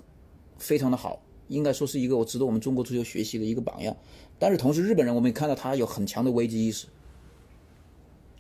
[0.58, 3.96] 非常的好，应该说是一个我值得我们中国足球学习的一个榜样。
[4.38, 6.88] 但是同时，日本人我们也看到他有很强的危机意识。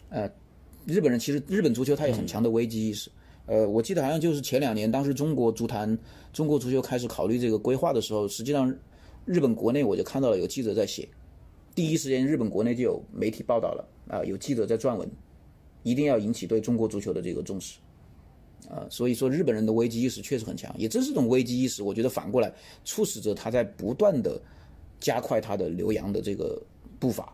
[0.09, 0.29] 呃，
[0.85, 3.11] 日本人其实日本足球他有很强的危机意识。
[3.45, 5.97] 呃，我记得好像就是前两年，当时中国足坛、
[6.31, 8.73] 中国足球开始考虑这个规划的时候，实际上
[9.25, 11.09] 日本国内我就看到了有记者在写，
[11.75, 15.09] 第一时间日本国内就有媒体报道了啊，有记者在撰文，
[15.83, 17.79] 一定要引起对中国足球的这个重视。
[18.67, 22.53] 啊，所以说日本人的危机意识确实很强，也正是这种危机意识，我觉得反过来
[22.83, 24.39] 促使着他在不断的
[24.99, 26.61] 加快他的留洋的这个
[26.99, 27.33] 步伐，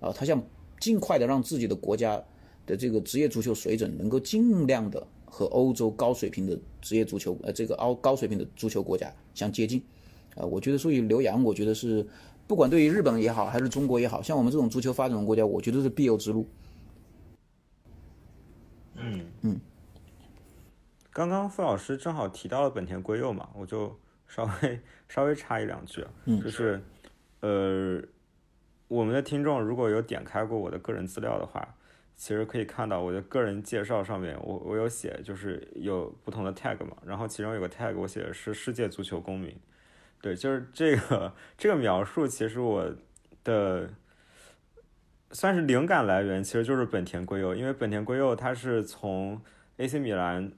[0.00, 0.40] 啊，他想
[0.78, 2.22] 尽快的让自己的国家
[2.66, 9.82] 的这个职业足球水准能够尽量的和欧洲高水平的职业足球呃这个高高水平的足球国家相接近，
[10.36, 12.06] 啊，我觉得所以留洋，我觉得是
[12.46, 16.46] 不管对于日本也好，还是中国也好，像我们这种足球发展中国家，我觉得是必由之路。
[18.96, 19.60] 嗯嗯。
[21.12, 23.98] 刚刚傅老师正好提到了本田圭佑嘛，我就
[24.28, 26.80] 稍微稍微插一两句，就是，
[27.40, 28.00] 呃，
[28.86, 31.74] 我们的听众如果有点开过我的个人资料的话，
[32.16, 39.52] 其实可以看到我的个人介绍上面，我我有写就是有不同的 tag 嘛，然后其中有个 tag 我写的是世界足球公民，
[40.20, 42.88] 对，就是这个这个描述，其实我
[43.42, 43.90] 的
[45.32, 49.42] 算是灵感来源，其实就是本田圭佑，因为本田圭佑他是从
[49.76, 50.52] AC 米兰。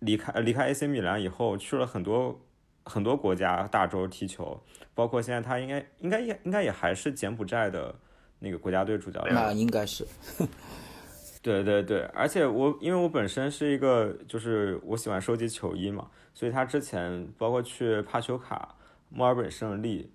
[0.00, 2.40] 离开离开 AC 米兰以后，去了很多
[2.84, 4.60] 很多国家大洲踢球，
[4.94, 7.94] 包括现在他应该应该也应该也还是柬埔寨的
[8.38, 9.34] 那个国家队主教练。
[9.34, 10.06] 那应该是。
[11.42, 18.74] 对对对，而且我因为我本身是一个就是我喜欢收集球衣嘛，所以他之前包括去帕丘卡、
[19.08, 20.12] 墨尔本胜利、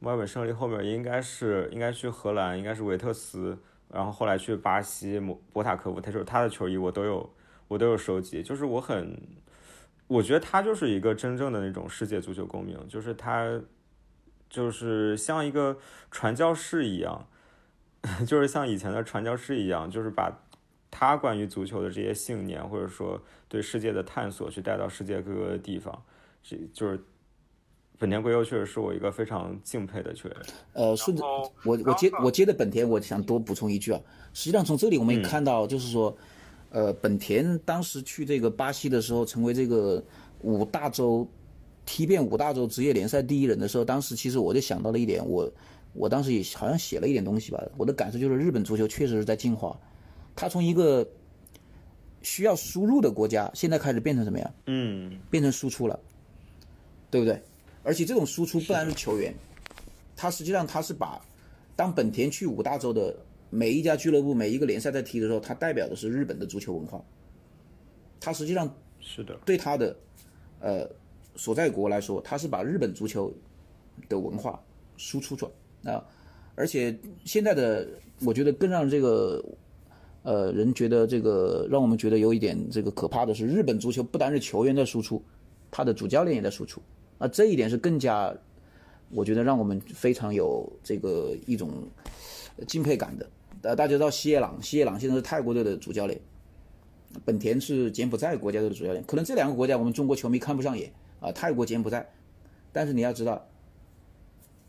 [0.00, 3.58] 墨尔本胜利后面应该是应该去荷兰，应该是维特斯，
[3.88, 7.30] 然后后来去巴西博博塔科夫，他说他的球衣我都有。
[7.68, 9.20] 我都有收集，就是我很，
[10.06, 13.60] 我觉得他就是一个真正的那种世界足球公民，就是他，
[14.48, 15.76] 就是像一个
[16.10, 17.26] 传教士一样，
[18.24, 20.32] 就是像以前的传教士一样，就是把
[20.92, 26.00] 他关于足球的这些信念，或者说对世界的探索，去带到世界各个地方。
[26.44, 27.02] 这就是
[27.98, 30.38] 本田圭佑，确实是我一个非常敬佩的球员。
[30.72, 31.24] 呃，顺着
[31.64, 34.00] 我我接我接的本田，我想多补充一句啊，
[34.32, 36.16] 实际上从这里我们也看到，就是说。
[36.76, 40.04] 呃，本田当时去这个巴西的时候，成为这个
[40.42, 41.26] 五大洲
[41.86, 45.50] 踢遍五大洲职业联赛第一人的时候，当时其实我就想到了一点，我
[45.94, 47.64] 我当时也好像写了一点东西吧。
[47.78, 49.74] 我的感受就是日本足球确实是在进化，
[50.34, 51.08] 它从一个
[52.20, 54.52] 需要输入的国家，现在开始变成什么呀？
[54.66, 55.98] 嗯，变成输出了，
[57.10, 57.42] 对不对？
[57.84, 59.32] 而且这种输出不单是球员，
[60.14, 61.18] 它实际上它是把
[61.74, 63.16] 当本田去五大洲的
[63.50, 67.02] 每一家俱乐部、每一个联赛在踢的时候，它代表的是日本的足球文化。
[68.20, 69.96] 它实际上是的，对它的
[70.60, 70.88] 呃
[71.36, 73.32] 所在国来说，它是把日本足球
[74.08, 74.60] 的文化
[74.96, 75.48] 输出出
[75.82, 76.04] 来啊。
[76.54, 77.86] 而且现在的
[78.24, 79.44] 我觉得更让这个
[80.22, 85.22] 呃人觉得这个让我们觉得有一点这个可怕的是，日本足球不单是球员在输出，
[85.70, 86.80] 他的主教练也在输出。
[87.18, 88.34] 啊，这一点是更加
[89.10, 91.70] 我觉得让我们非常有这个一种
[92.66, 93.28] 敬佩感的。
[93.66, 96.20] 呃，大家知道西野朗，西野朗现在是泰国队的主教练。
[97.24, 102.08] 本田是柬埔寨国家队的主教练，可能这两个国家我们中国球迷看不上眼啊，泰国、柬埔寨，
[102.72, 103.44] 但是你要知道，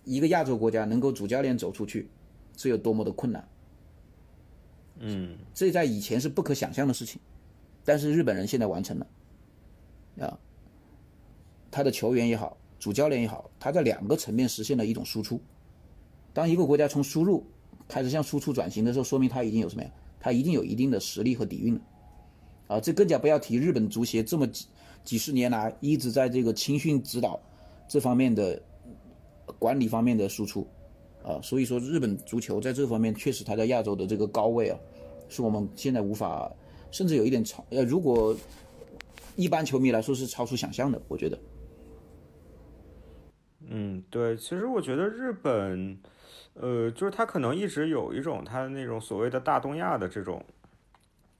[0.04, 2.10] 一个亚洲国家能够主教练走出去，
[2.58, 3.48] 是有多么的困难。
[4.98, 7.22] 嗯，这在以前是不可想象的事情，
[7.86, 9.08] 但是日本人现在完成了，
[10.26, 10.40] 啊，
[11.70, 15.40] 他的球员也好，主教练也好，他在两个层面实现了一种输出。
[16.34, 17.46] 当一个国家从输入
[17.88, 19.90] 开始向输出转型的时候，说明他已经有什么呀？
[20.20, 21.82] 他一定有一定的实力和底蕴了。
[22.68, 24.66] 啊，这更加不要提日本足协这么几
[25.04, 27.40] 几十年来一直在这个青训指导
[27.88, 28.62] 这方面的
[29.58, 30.68] 管理方面的输出，
[31.24, 34.78] 啊，所以说日本足球在这方面确实它在亚洲的这个高位啊，
[35.30, 36.52] 是我们现在无法，
[36.92, 38.36] 甚至有一点超呃，如果
[39.38, 41.40] 一般球迷来说是超出想象的，我觉得。
[43.70, 45.98] 嗯，对，其实我觉得日本，
[46.60, 50.44] 呃，就是他可能一直有一种他那种所谓的大东亚的这种。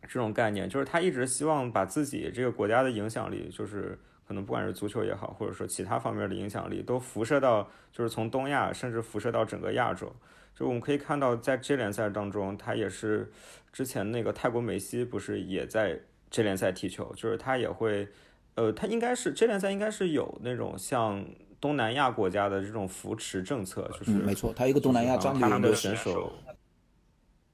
[0.10, 10.16] 这种概念就是他一直希望把自己这个国家的影响力，就是可能不管是足球也好，或者说其他方面的影响力，都辐射到就是从东亚，甚至辐射到整个亚洲。
[10.56, 13.30] 就我们可以看到，在这联赛当中，他也是
[13.74, 16.00] 之前那个泰国梅西不是也在
[16.30, 18.08] 这联赛踢球，就是他也会，
[18.56, 21.26] 呃，他应该是这联赛应该是有那种像
[21.60, 26.32] 东南亚国家的这种扶持政策，就是没错，他一个东南亚战略的选手。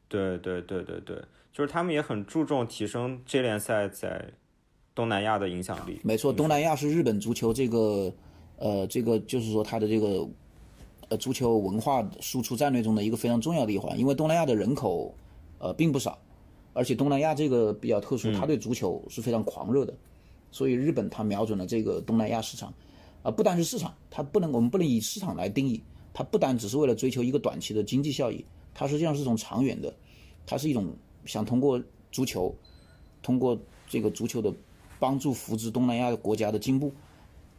[0.07, 1.21] 对对对对对。
[1.51, 4.27] 就是他们也很注重提升这联赛在
[4.95, 6.01] 东南亚的影响力。
[6.03, 8.11] 没错，东南亚是日本足球这个
[8.57, 10.27] 呃这个就是说它的这个
[11.09, 13.95] 呃足球文化输出战略中的一个非常重要的一环。
[13.99, 15.15] 因为东南亚的人口
[15.59, 16.17] 呃并不少，
[16.73, 19.93] 而且东南亚这个比较特殊，他对足球是非常狂热的，
[20.51, 22.73] 所以日本他瞄准了这个东南亚市场
[23.23, 25.81] 啊，不单是市场，它不能我们不能以市场来定义，
[26.13, 28.45] 它不单只是为了追求一个短期的经济效益，
[28.75, 29.91] 它实际上是从长远的，
[30.45, 30.93] 它是一种。
[31.25, 32.53] 想通过足球，
[33.21, 33.57] 通过
[33.87, 34.53] 这个足球的
[34.99, 36.91] 帮助扶植东南亚的国家的进步，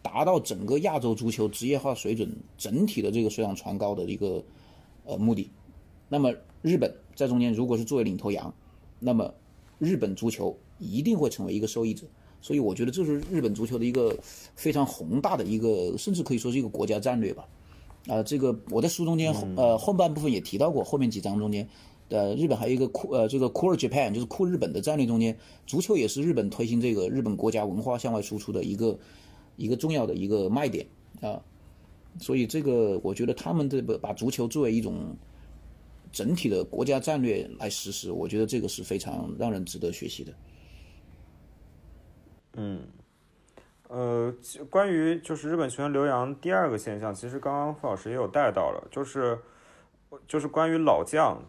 [0.02, 4.44] 达到整个亚洲足球职业化水准整体的这个水涨船高的一个
[5.06, 5.48] 呃目的。
[6.10, 8.54] 那么日本在中间如果是作为领头羊，
[9.00, 9.32] 那么
[9.78, 12.06] 日本足球一定会成为一个受益者。
[12.44, 14.14] 所以我觉得这是日本足球的一个
[14.54, 17.48] 非常宏大的一个，甚至可以说是一个国家战略吧。
[18.06, 21.66] 啊，这个我在书中间呃后半部分也提到过，后面几章中间。
[22.10, 25.34] 呃，日本还有一个酷呃，这个 Cool Japan 就是酷日本的战略中间，
[25.66, 28.98] 足球也是日本推行这个日本国家文化向外输出的一个
[29.56, 30.86] 一个重要的一个卖点
[31.22, 31.40] 啊。
[32.20, 35.16] 所以这个我觉得他们这个把足球作为一种
[36.12, 40.32] 整体的国家战略来实施，我觉得这个是非常让人值得学习的。
[42.54, 42.86] 嗯，
[43.88, 44.34] 呃，
[44.70, 49.38] 关于就是日本球员留洋第二个现象，其实刚刚傅老师也有带到了，就是
[50.26, 51.42] 就是关于老将。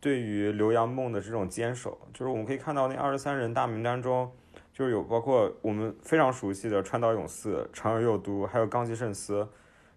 [0.00, 4.28] 对于留洋梦的这种坚守，就是我们可以看到那二十三人大名单中，
[4.72, 9.48] 就是有包括我们非常熟悉的川岛永嗣、长友佑都，还有冈崎慎司。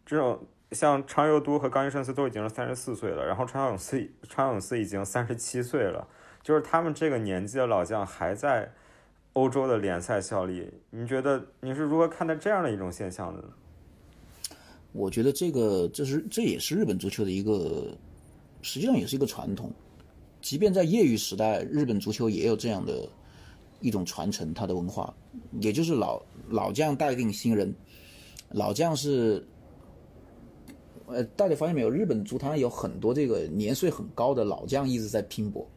[0.05, 6.07] 这种像长友都和冈崎慎司都已经是三十四岁了，然后川岛永嗣、川岛永嗣已经三十七岁了，
[6.43, 8.71] 就是他们这个年纪的老将还在
[9.35, 10.69] 欧洲的联赛效力。
[10.89, 13.47] 你觉得你是如何看待这样的一种现象的呢？
[14.91, 17.95] 我觉得这个这是这也是日本足球的一个，
[18.61, 19.71] 实际上也是一个传统。
[20.41, 23.09] 即便在业余时代，日本足球也有这样的
[23.81, 25.13] 一种传承，它的文化，
[25.59, 27.73] 也就是老老将带领新人。
[28.51, 29.45] 老将是，
[31.07, 31.89] 呃，大家发现没有？
[31.89, 35.67] 日本足坛有很多这个年岁很高的老将一直在拼搏，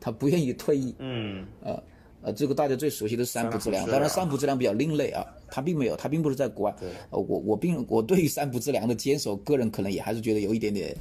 [0.00, 0.96] 他不愿意退役。
[0.98, 1.46] 嗯。
[1.62, 1.80] 呃
[2.24, 6.74] 呃，这个大家最熟悉的三浦知良，当然三浦知良比较另类啊，他并没有，他并不是在国外。
[7.10, 10.96] 呃，我我并我对于三浦知良的坚守，个人可能也还是觉得有一点点，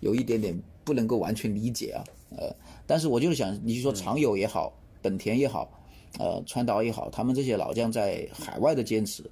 [0.00, 0.54] 有一点点
[0.84, 2.04] 不能够完全理解啊，
[2.36, 2.54] 呃。
[2.86, 4.70] 但是我就是想，你说长友也好，
[5.00, 5.72] 本田也好，
[6.18, 9.24] 呃，川岛也好，他们这些老将在海外的坚持，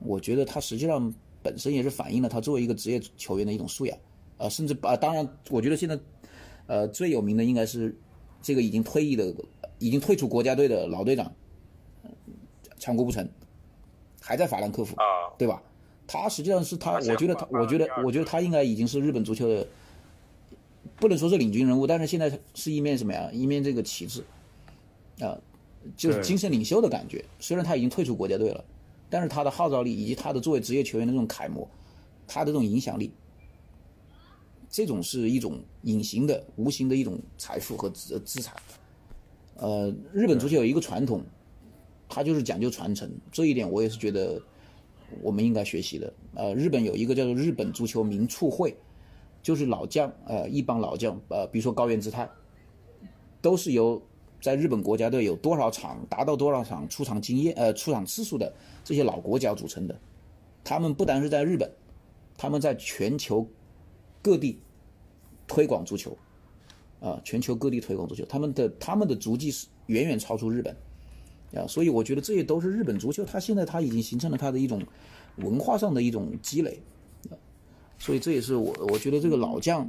[0.00, 1.12] 我觉得他实际上
[1.42, 3.98] 本身也是反映了他作为一个职业球员的一种素养，
[4.36, 5.98] 啊，甚至啊，当然，我觉得现在，
[6.66, 7.98] 呃，最有名的应该是
[8.42, 9.34] 这个已经退役的、
[9.80, 11.34] 已经退出国家队的老队长，
[12.78, 13.28] 强国不成，
[14.20, 15.60] 还在法兰克福，啊，对吧？
[16.06, 19.66] 他实际上是他，我觉得他，我觉得我觉得他应该已经是日本足球的，
[20.96, 23.30] 不能说是领军人物，但是现在是一面什么呀？
[23.32, 24.24] 一面这个旗帜，
[25.20, 25.38] 啊，
[25.96, 27.24] 就是精神领袖的感觉。
[27.38, 28.64] 虽然他已经退出国家队了，
[29.08, 31.66] 但是他的号召力以及他的作为职业球员的这种楷模，
[32.26, 33.12] 他的这种影响力，
[34.68, 38.56] 这种是一种隐形的、无形的一种财富和资资产。
[39.60, 41.22] 呃，日本足球有一个传统，
[42.08, 44.40] 它就是讲究传承，这一点我也是觉得
[45.20, 46.10] 我们应该学习的。
[46.34, 48.74] 呃，日本有一个叫做日本足球名促会，
[49.42, 52.26] 就是老将，呃，一帮老将，呃，比如说高原之泰，
[53.42, 54.00] 都是由
[54.40, 58.50] 在日本国家队有多少场达到多少场出场经验，呃，出场次数的
[58.82, 60.00] 这些老国脚组成的。
[60.64, 61.70] 他们不单是在日本，
[62.38, 63.46] 他们在全球
[64.22, 64.58] 各地
[65.46, 66.16] 推广足球，
[67.00, 70.76] 啊，全球各地推广足球，他们的他们的足迹是远远超出日本，
[71.54, 74.82] 啊，所以我觉得这些都是日本足球，它现在它已经形成了它的一种
[75.36, 76.78] 文化上的一种积累，
[77.30, 77.32] 啊，
[77.98, 79.88] 所以这也是我我觉得这个老将，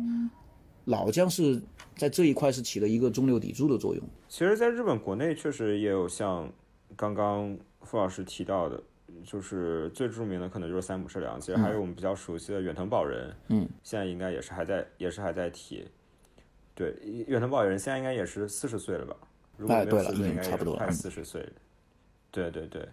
[0.86, 1.62] 老将是
[1.98, 4.04] 在这一块是起了一个中流砥柱的作用。
[4.30, 6.52] 其实，在日本国内确实也有像
[6.96, 8.82] 刚刚傅老师提到的，
[9.26, 15.86] 就是最著名的可能就是三浦社良，其实还有我们比较熟悉的远藤保人，嗯，现在应该也是还在，也是还在踢。
[16.74, 16.96] 对，
[17.28, 19.16] 远藤保人现在应该也是四十岁了吧？
[19.58, 21.48] 如果哎对了没有四十岁，嗯应该也是快差不多快四十岁。
[22.32, 22.88] 对对对，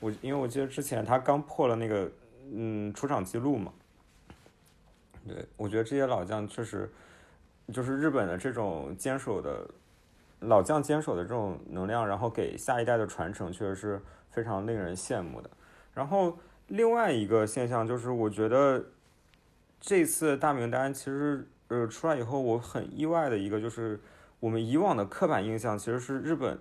[0.00, 2.10] 我因为我记得之前他刚破了那个
[2.52, 3.72] 嗯出场记录嘛。
[5.26, 6.90] 对，我觉得这些老将确实
[7.72, 9.66] 就是日本的这种坚守的
[10.40, 15.48] 老将坚守的这种能量，然后给下一代的传承，确实是非常令人羡慕的。
[15.94, 16.36] 然后
[16.66, 18.84] 另外一个现象就是，我觉得
[19.80, 23.98] 这次大名单其实呃出来以后，我很意外的一个就是，
[24.40, 26.58] 我们以往的刻板印象其实是日本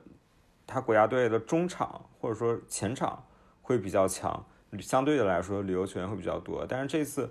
[0.65, 3.25] 他国家队的中场或者说前场
[3.61, 4.45] 会比较强，
[4.79, 7.29] 相对的来说旅游球员会比较多，但是这次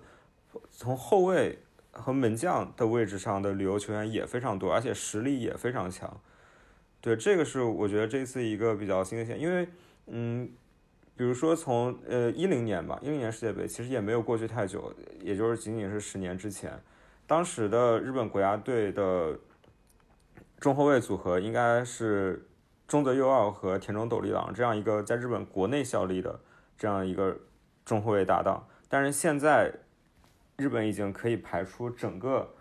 [0.71, 1.59] 从后卫
[1.91, 6.21] 和门将的位置上的旅游球员也非常多，而且实力也非常强。
[7.01, 9.67] 对，这个是我觉得这次一个比较新的现，因为
[10.09, 10.51] 嗯，
[11.17, 14.93] 比如说从呃一零年吧，一零年世界杯其实也没有过去太久，
[15.23, 16.79] 也就是仅仅是十年之前，
[17.31, 19.39] 当时的日本国家队的
[20.59, 22.45] 中后卫组合应该是
[22.89, 26.41] 中泽佑二和田中斗利郎这样一个在日本国内效力的
[26.77, 27.39] 这样一个
[27.85, 29.73] 中后卫搭档，但是现在
[30.57, 32.53] 日本已经可以排出整个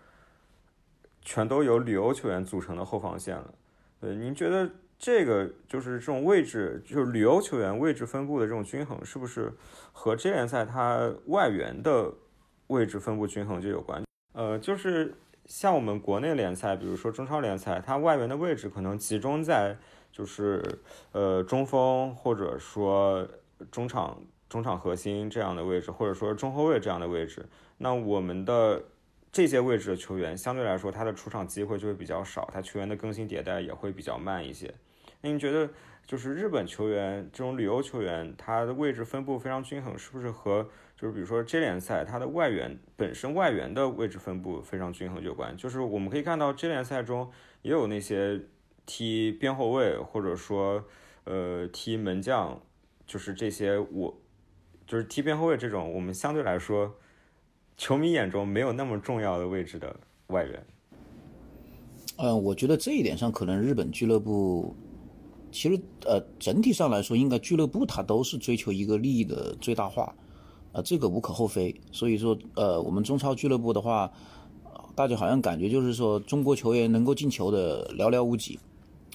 [1.20, 3.52] 全都由旅游球员组成的后防线了。
[4.00, 9.52] 对，您觉得这个就是这种位置，就是旅游球员位置分布的这种均衡，是不是
[9.90, 12.14] 和这联赛它外援的
[12.68, 14.00] 位置分布均衡就有关？
[14.32, 15.14] 呃，就是
[15.46, 19.76] 像我们国内联赛，比如说中超联赛，它外援的位置可能集中在
[20.12, 20.62] 就是
[21.12, 23.26] 呃中锋或者说
[23.70, 27.48] 中场中场核心这样的位置，或者说中后卫这样的位置。
[27.78, 28.82] 那我们的
[29.32, 34.74] 这些位置的球员，相对来说他的出场机会就会比较少，他球员的更新迭代也会比较慢一些。
[35.20, 35.68] 那你觉得，
[36.06, 40.68] 就是日本球员这种旅游球员，他的位置分布非常均衡，是不是和
[41.00, 45.56] 就是比如说 J 联赛它的外援本身外援的位置分布非常均衡有关？
[45.56, 47.30] 就是我们可以看到 J 联赛中
[47.62, 48.38] 也有那些
[48.84, 50.84] 踢边后卫或者说
[51.24, 52.60] 呃踢门将，
[53.06, 54.20] 就是这些我
[54.86, 56.94] 就是踢边后卫这种我们相对来说
[57.78, 59.96] 球迷眼中没有那么重要的位置的
[60.26, 60.62] 外援。
[62.18, 64.76] 嗯，我觉得这一点上，可能日本俱乐部
[65.50, 70.14] 其实呃整体上来说，应该俱乐部它都是追求一个利益的最大化，
[70.72, 71.74] 啊、这个无可厚非。
[71.92, 74.10] 所以说，呃，我们中超俱乐部的话，
[74.94, 78.58] 大家好像感觉就是说，中国球员能够进球的寥寥无几，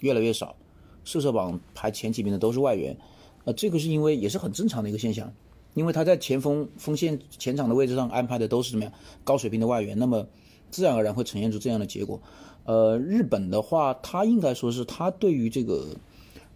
[0.02, 0.56] 越来越少，
[1.04, 2.98] 射手榜排前几名的都是外援，
[3.46, 5.32] 呃，这个是因为也是很正常的一个现象，
[5.74, 8.92] 因为他在前锋锋线前场的位置上安排的都是什么样
[9.24, 10.26] 高水平的外援，那么
[10.72, 12.20] 自然而然会呈现出这样的结果。
[12.66, 15.86] 呃，日本的话，他应该说是他对于这个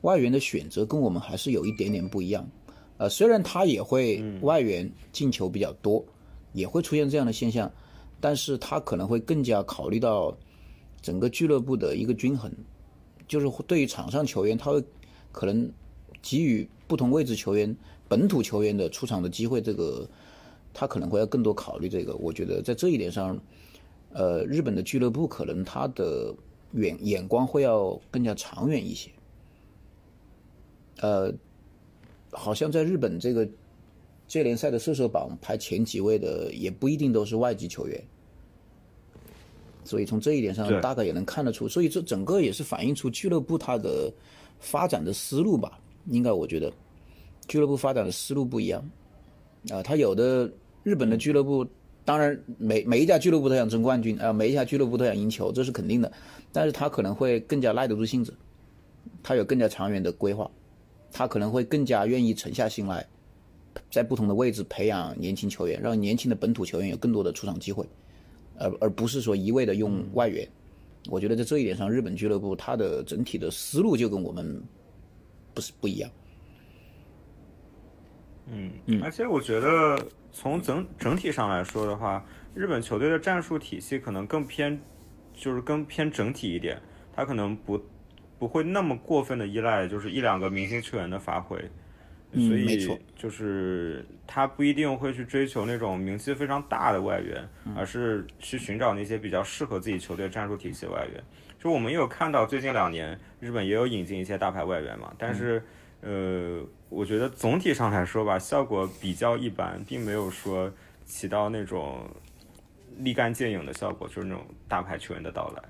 [0.01, 2.49] 外援的选择跟我们还是有一点点不一样。
[2.99, 6.05] 呃，虽然他也会外援进球比较多，
[6.53, 7.71] 也会出现这样的现象，
[8.21, 10.37] 但是他可能会更加考虑到
[11.01, 12.53] 整个俱乐部的一个均衡，
[13.27, 14.83] 就是对于场上球员，他会
[15.31, 15.67] 可能
[16.21, 17.75] 给予不同位置球员、
[18.07, 20.07] 本土球员的出场的机会，这个
[20.73, 22.15] 他可能会要更多考虑这个。
[22.17, 23.35] 我觉得在这一点上。
[24.11, 26.33] 呃，日本的俱乐部可能他的
[26.71, 29.07] 远眼光会要更加长远一些。
[30.99, 31.31] 呃，
[32.31, 33.47] 好像在日本这个
[34.27, 38.03] 这联赛的射手榜排前几位的，也不一定都是外籍球员，
[39.83, 44.11] 所以从这一点上大概也能看得出，所以这整个也是反映出俱乐部它的
[44.59, 45.79] 发展的思路吧。
[46.07, 46.71] 应该我觉得。
[47.47, 48.79] 俱乐部发展的思路不一样。
[49.71, 50.47] 啊，它有的
[50.83, 51.65] 日本的俱乐部，
[52.05, 56.11] 当然每每一家俱乐部都想争冠军啊，每一家俱乐部都想赢球，这是肯定的，
[56.51, 58.31] 但是他可能会更加耐得住性子，
[59.23, 60.49] 他有更加长远的规划，
[61.11, 63.05] 它可能会更加愿意沉下心来。
[63.91, 67.87] 在不同的位置培养年轻球员，让年轻的本土球员有更多的出场机会，
[68.57, 70.47] 而而不是说一味的用外援。
[71.09, 74.61] 我觉得在这一点上，日本俱乐部它的整体的思路就跟我们
[75.53, 76.09] 不是不一样。
[78.47, 79.97] 嗯嗯，而且我觉得
[80.31, 84.77] 从整整体上来说的话，日本球队的战术体系可能更偏，
[85.33, 86.81] 就是更偏整体一点，
[87.13, 87.79] 他可能不
[88.39, 91.59] 不会那么过分的依赖就是一两个明星球员的发挥，
[92.31, 101.23] 嗯所以没错就是他不一定会去追求那种名气非常大的外援，嗯而是去寻找那些比较适合自己球队战术体系的外援。
[101.59, 105.61] 就我们也有看到最近两年日本也有引进一些大牌外援嘛，但是。
[106.01, 110.71] 呃，我觉得总体上来说吧，效果比较一般，并没有说
[111.03, 112.09] 起到那种
[112.99, 115.63] 立竿见影的效果，就是那种大牌球员的到来。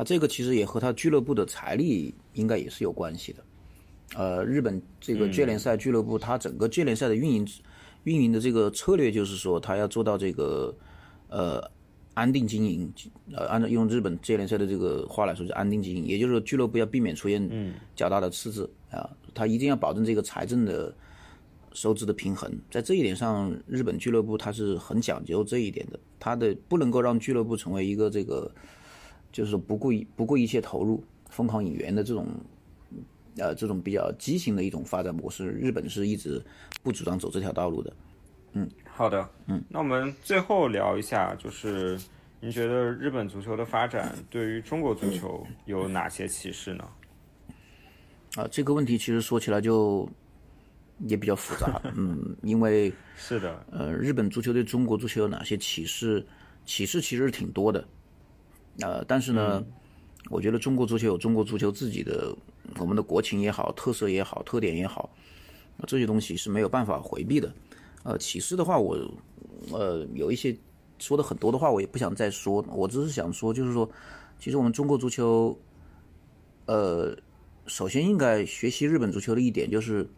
[0.00, 3.44] 他这个其实也和他俱乐部的财力应该也是有关系的。
[4.16, 7.46] 呃，日本这个界联赛俱乐部，它整个界联赛的运营
[8.04, 10.74] 运营的这个策略就是说，他要做到这个
[11.28, 11.62] 呃
[12.14, 12.90] 安定经营，
[13.34, 20.94] 呃，按照用日本界联赛的这个话来说，是安定经营，也就是说俱乐部要避免出现较大的赤字啊，他一定要保证这个财政的
[21.74, 22.50] 收支的平衡。
[22.70, 28.50] 在这一点上，日本俱乐部它是很讲究这一点的，它的不能够让俱乐部成为一个这个
[29.32, 32.26] 就是不顾一不顾一切投入、疯狂引援的这种
[33.36, 35.48] 呃这种比较畸形的一种发展模式。
[35.48, 36.42] 日本是一直
[36.82, 37.92] 不主张走这条道路的。
[38.52, 41.98] 嗯好的，嗯，那我们最后聊一下，就是
[42.40, 46.84] 您觉得日本足球的发展对于中国足球有哪些启示呢？
[48.36, 50.08] 啊，这个问题其实说起来就
[51.06, 56.26] 也比较复杂， 嗯，因为是的，呃，日本足球对中国足球有哪些启示？
[56.66, 57.82] 启示其实是挺多的，
[58.78, 59.62] 呃，但是呢，
[60.30, 62.34] 我觉得中国足球有中国足球自己的
[62.78, 65.10] 我们的国情也好、特色也好、特点也好，
[65.86, 67.52] 这些东西是没有办法回避的。
[68.04, 68.96] 呃，启示的话，我
[69.72, 70.56] 呃有一些
[70.98, 73.90] 说的很多的话，我也不想再说，我只是想说，就是说，
[74.38, 75.58] 其实我们中国足球，
[76.66, 77.14] 呃，
[77.66, 80.08] 首先应该学习日本足球的一点就是。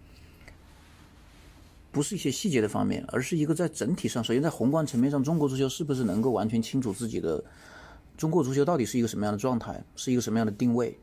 [1.95, 7.45] 不是一些细节的方面，而是一个在整体上，首先在宏观层面上，中国足球是不是能够完全清楚自己的
[8.16, 10.98] 中国足球到底是一个什么样的状态，是一个什么样的定位？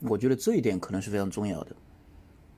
[0.00, 1.76] 我觉得这一点可能是非常重要的。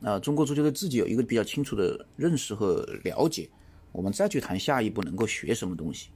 [0.02, 3.48] 啊、中国足球对自己有一个比较清楚的认识和了解，
[3.90, 6.10] 我们再去谈下一步能够学什么东西。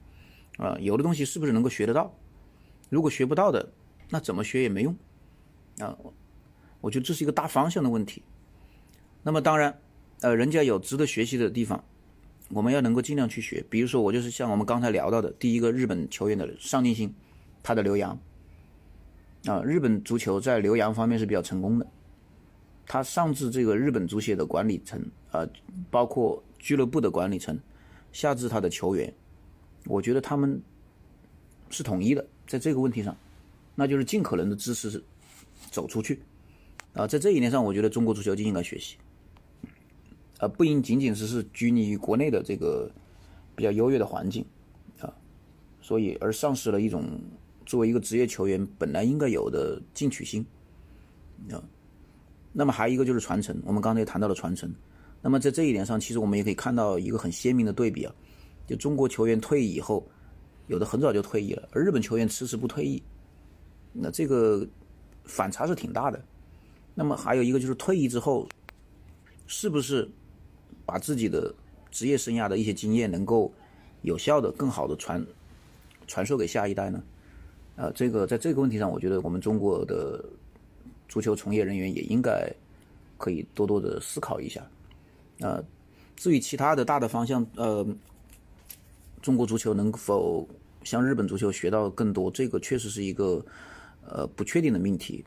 [0.59, 2.15] 啊、有的东西是不是能够学得到？
[2.91, 3.73] 如果学不到的，
[4.11, 4.95] 那怎么学也没用。
[5.79, 5.97] 啊、
[6.81, 8.23] 我觉得这是一个大方向的问题。
[9.23, 9.77] 那么当然，
[10.21, 11.83] 呃，人家有值得学习的地方，
[12.51, 13.65] 我们要能够尽量去学。
[13.71, 17.15] 比如说，我就是像我们刚才聊到的，第一个日本球员的上进心，
[17.63, 18.19] 他的留洋
[19.47, 21.87] 啊、日本足球在留洋方面是比较成功的。
[22.87, 25.49] 他上至这个日本足协的管理层啊、
[25.91, 27.59] 包括俱乐部的管理层，
[28.13, 29.13] 下至他的球员，
[29.87, 30.61] 我觉得他们
[31.71, 33.17] 是统一的，在这个问题上，
[33.75, 35.03] 那就是尽可能的支持
[35.71, 36.21] 走出去
[36.93, 38.97] 啊、在这一点上，我觉得中国足球就应该学习。
[40.39, 42.91] 呃，不应仅仅只是拘泥于国内的这个
[43.57, 44.45] 比较优越的环境
[45.01, 45.11] 啊，
[45.81, 47.09] 所以而丧失了一种
[47.67, 50.45] 作为一个职业球员本来应该有的进取心
[51.51, 51.63] 啊。
[52.53, 54.71] 那么还有一个就是传承，我们刚才也谈到了传承。
[55.23, 58.15] 那么在这一点上，其实我们也可以看到一个很鲜明的对比啊，
[58.67, 60.07] 就中国球员退役以后，
[60.67, 63.03] 有的很早就退役了，而日本球员迟迟不退役，
[63.93, 64.67] 那这个
[65.25, 66.23] 反差是挺大的。
[66.95, 68.47] 那么还有一个就是退役之后，
[69.47, 70.07] 是不是
[70.85, 71.55] 把自己的
[71.91, 73.51] 职业生涯的一些经验能够
[74.03, 75.25] 有效的、更好的传
[76.07, 77.03] 传授给下一代呢？
[77.83, 80.25] 啊、这个在这个问题上，我觉得我们中国的
[81.09, 82.49] 足球从业人员也应该
[83.19, 84.65] 可以多多的思考一下。
[85.41, 85.61] 啊、
[86.15, 87.85] 至于其他的大的方向，呃，
[89.21, 90.49] 中国足球能否
[90.85, 93.45] 向日本足球学到更多，这个确实是一个
[94.07, 95.25] 呃不确定的命题。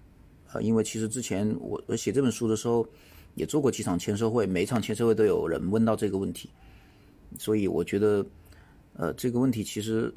[0.47, 2.87] 啊、因为其实之前我写这本书的时候，
[3.33, 6.49] 也做过几场签售会，每一场签售会都有人问到这个问题，
[7.37, 8.25] 所以我觉得，
[8.93, 10.13] 呃，这个问题其实，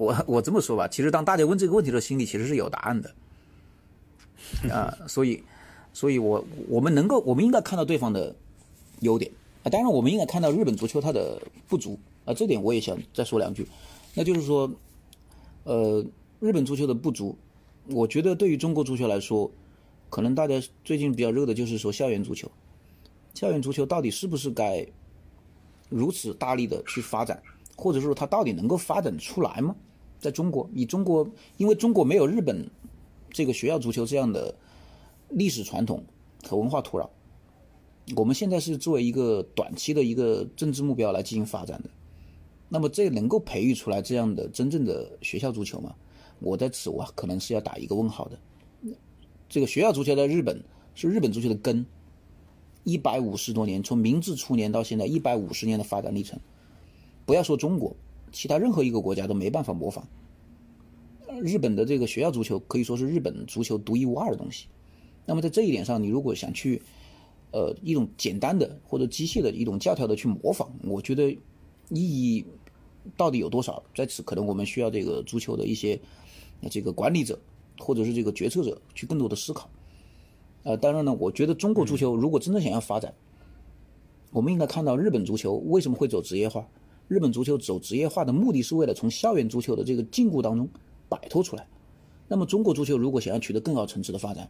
[0.00, 3.14] 我 我这么说吧，其实当大家问这个问题的时候，心里其实是有答案的，
[4.72, 5.42] 啊、 所以，
[5.92, 8.34] 所以我我们能够，我们应该看到对方的
[9.00, 9.30] 优点
[9.62, 13.68] 啊，当然我们应该看到日本足球它的不足啊，这点我也想再说两句，
[14.14, 14.72] 那就是说，
[15.64, 16.02] 呃，
[16.40, 17.36] 日本足球的不足，
[17.88, 19.50] 我觉得对于中国足球来说，
[20.08, 22.50] 可能大家最近比较热的就是说校园足球。
[23.34, 24.84] 校园足球到底是不是该
[25.90, 27.42] 如此大力的去发展，
[27.76, 29.76] 或者说它到底能够发展出来吗？
[30.20, 31.26] 在中国，以中国，
[31.56, 32.68] 因为中国没有日本
[33.30, 34.54] 这个学校足球这样的
[35.30, 36.04] 历史传统
[36.46, 37.08] 和文化土壤，
[38.14, 41.88] 我们现在是作为一个短期的一个政治目标来进行发展的。
[42.68, 45.94] 那么，这能够培育出来这样的真正的学校足球吗？
[46.38, 48.38] 我在此我可能是要打一个问号的。
[49.48, 50.62] 这个学校足球在日本
[50.94, 51.84] 是日本足球的根，
[52.84, 56.38] 一百五十多年，从明治初年到现在一百五十年的发展历程，
[57.24, 57.96] 不要说中国。
[58.32, 60.06] 其他任何一个国家都没办法模仿。
[61.42, 64.66] 日本的这个学校足球可以说是日本足球独一无二的东西。
[65.26, 66.82] 那么在这一点上，你如果想去，
[67.52, 71.38] 呃，一种简单的或者机械的一种教条的去模仿，我觉得意
[71.94, 72.44] 义
[73.16, 73.82] 到底有多少？
[73.94, 75.98] 在此，可能我们需要这个足球的一些
[76.70, 77.38] 这个管理者
[77.78, 79.70] 或者是这个决策者去更多的思考。
[80.64, 83.14] 呃，当然呢，我觉得中国足球如果真正想要发展，
[84.32, 86.68] 我们应该看到日本足球为什么会走职业化。
[87.10, 90.68] 日本足球走职业化的目的是为了从校园足球的这个禁锢当中
[91.08, 91.66] 摆脱出来。
[92.28, 94.48] 那么，中国足球如果想要取得更高层次的发展，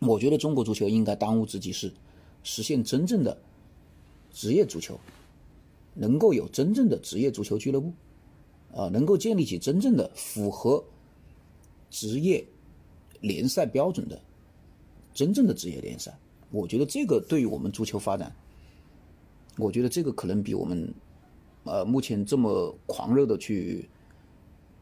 [0.00, 1.92] 我觉得中国足球应该当务之急是
[2.42, 3.40] 实现真正的
[4.32, 4.98] 职业足球，
[5.94, 7.92] 能够有真正的职业足球俱乐部，
[8.74, 10.82] 啊，能够建立起真正的符合
[11.90, 12.44] 职业
[13.20, 14.20] 联赛标准的
[15.14, 16.18] 真正的职业联赛。
[16.50, 18.34] 我觉得这个对于我们足球发展，
[19.56, 20.92] 我觉得这个可能比我们。
[21.70, 23.86] 呃，目前这么狂热的去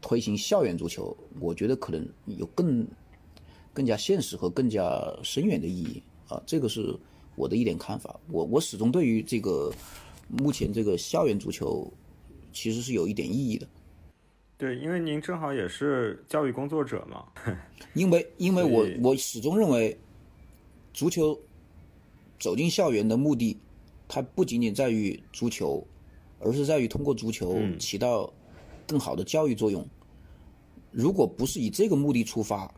[0.00, 2.86] 推行校园足球，我觉得可能有更
[3.72, 6.96] 更加现实和更加深远的意义啊，这个是
[7.34, 8.18] 我的一点看法。
[8.30, 9.72] 我我始终对于这个
[10.28, 11.92] 目前这个校园足球
[12.52, 13.66] 其实是有一点意义的。
[14.56, 17.24] 对，因为您正好也是教育工作者嘛。
[17.94, 19.98] 因为因为我我始终认为，
[20.94, 21.36] 足球
[22.38, 23.58] 走进校园的目的，
[24.06, 25.84] 它不仅仅在于足球。
[26.38, 28.32] 而是在于通过足球起到
[28.86, 29.86] 更好的教育作用。
[30.90, 32.72] 如果不是以这个目的出发，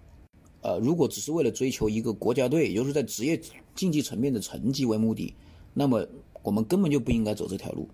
[0.61, 3.41] 呃，如果只是为了追求一个国家队，也就是在职业
[3.75, 5.33] 竞技层面的成绩为目的，
[5.73, 6.07] 那么
[6.43, 7.89] 我们根本就不应该走这条路。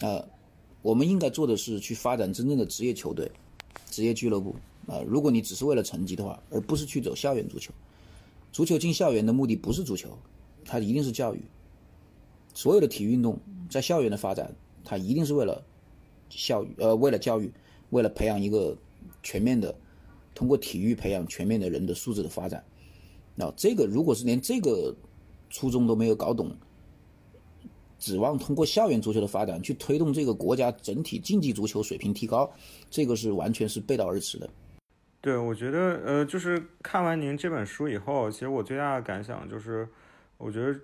[0.00, 0.24] 呃，
[0.80, 3.30] 我们应该做的是去发展真正的职业球队、
[3.90, 4.54] 职业俱乐部。
[4.86, 7.72] 啊，如果你只是为了成绩的话，而不是去走校园足球，
[8.50, 10.18] 足球进校园的目的不是足球，
[10.64, 11.40] 它一定是教育。
[12.52, 13.38] 所有的体育运动
[13.72, 14.54] 在校园的发展，
[14.84, 15.64] 它一定是为了
[16.28, 17.50] 校，呃，为了教育，
[17.88, 18.76] 为了培养一个
[19.22, 19.74] 全面的，
[20.34, 22.62] 通过体育培养全面的人的素质的发展。
[23.34, 24.94] 那这个如果是连这个
[25.48, 26.54] 初衷都没有搞懂，
[27.98, 32.52] 指望通过校园足球的发展去推动这个国家整体竞技足球水平提高，
[32.90, 34.50] 这个是完全是背道而驰的。
[35.22, 39.88] 对，我觉得，呃，就是看完您这本书以后，其实我最大的感想就是，
[40.36, 40.78] 我觉得。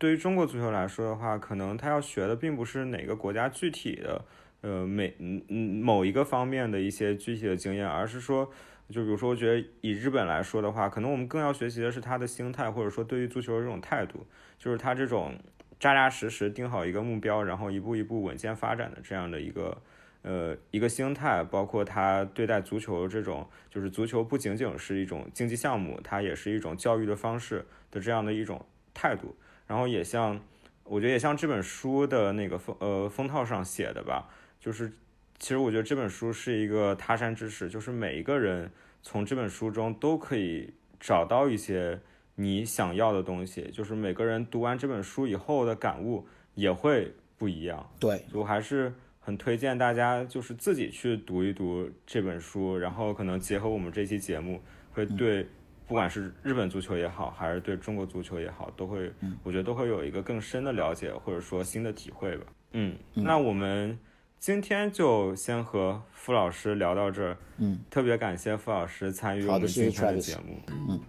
[0.00, 4.24] 对于中国足球来说的话，可能他要学的并不是哪个国家具体的，
[4.62, 8.50] 呃，每嗯嗯某一个方面的一些具体的经验，而是说，
[8.88, 14.26] 就比如说，我觉得以日本来说的话，可能我们更要学习的是他的心态，或者说对于足球的这种态度，
[14.58, 15.34] 就是他这种
[15.78, 19.76] 扎扎实实定好一个目标，然后一步一步稳健发展的这样的一个
[20.22, 28.64] 呃一个心态，包括他对待足球这种，就是足球不仅仅是一种竞技项目，它也是一种教育的方式的这样的一种
[28.94, 29.36] 态度。
[29.70, 30.40] 然后也像，
[30.82, 34.28] 我觉得也像这本书的那个封呃封套上写的吧，
[34.58, 34.90] 就是
[35.38, 38.68] 其实我觉得这本书是一个他山之石，就是每一个人
[39.00, 42.00] 从这本书中都可以找到一些
[42.34, 46.26] 你想要的东西，就是每个人读完这本书以后的感悟
[46.56, 47.88] 也会不一样。
[48.00, 54.60] 对，我还是很推荐大家就是自己去读一读这本书，然后可能结合我们这期节目，
[54.90, 55.46] 会对。
[55.90, 59.12] 不管是日本足球也好，还是对中国足球也好，都会，
[59.42, 62.46] 我觉得都会有一个更深的了解，或者说新的体会吧。
[62.74, 63.98] 嗯，那我们
[64.38, 67.36] 今天就先和傅老师聊到这儿。
[67.56, 70.60] 嗯，特别感谢傅老师参与我们今天的节目。
[70.68, 71.00] 嗯，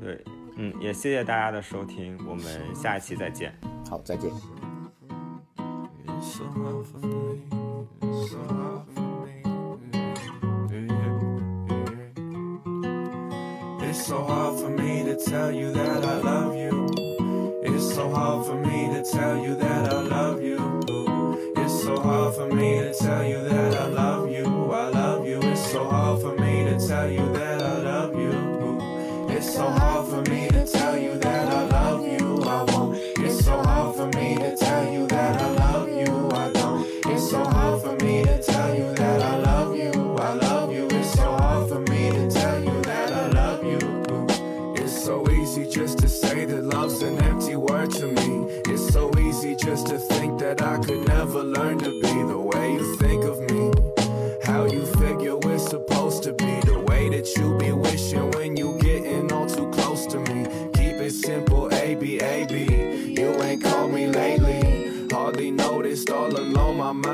[0.00, 0.24] 对，
[0.56, 3.54] 嗯，也谢谢大家的收听，我们下一期再见。
[3.86, 4.30] 好，再见。
[14.10, 16.88] So hard for me to tell you that I love you.
[17.62, 20.58] It's so hard for me to tell you that I love you.
[21.56, 24.72] It's so hard for me to tell you that I love you.
[24.72, 25.38] I love you.
[25.42, 27.49] It's so hard for me to tell you that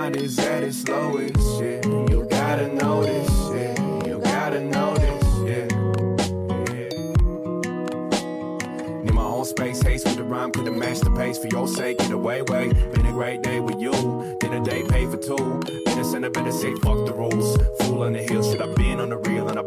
[0.06, 1.36] mind is at its lowest.
[1.60, 1.80] Yeah,
[2.10, 3.30] you gotta notice.
[3.54, 5.26] Yeah, you gotta notice.
[5.50, 5.66] Yeah,
[6.72, 6.90] yeah.
[9.02, 11.66] Need my own space, haste with the rhyme, could have match the pace for your
[11.66, 11.98] sake.
[11.98, 12.72] Get away, way.
[12.94, 13.92] Been a great day with you.
[14.40, 15.60] Then a day paid for two.
[15.64, 17.58] Been Innocent, I better say fuck the rules.
[17.80, 19.62] Fool on the hill, should I been on the real and I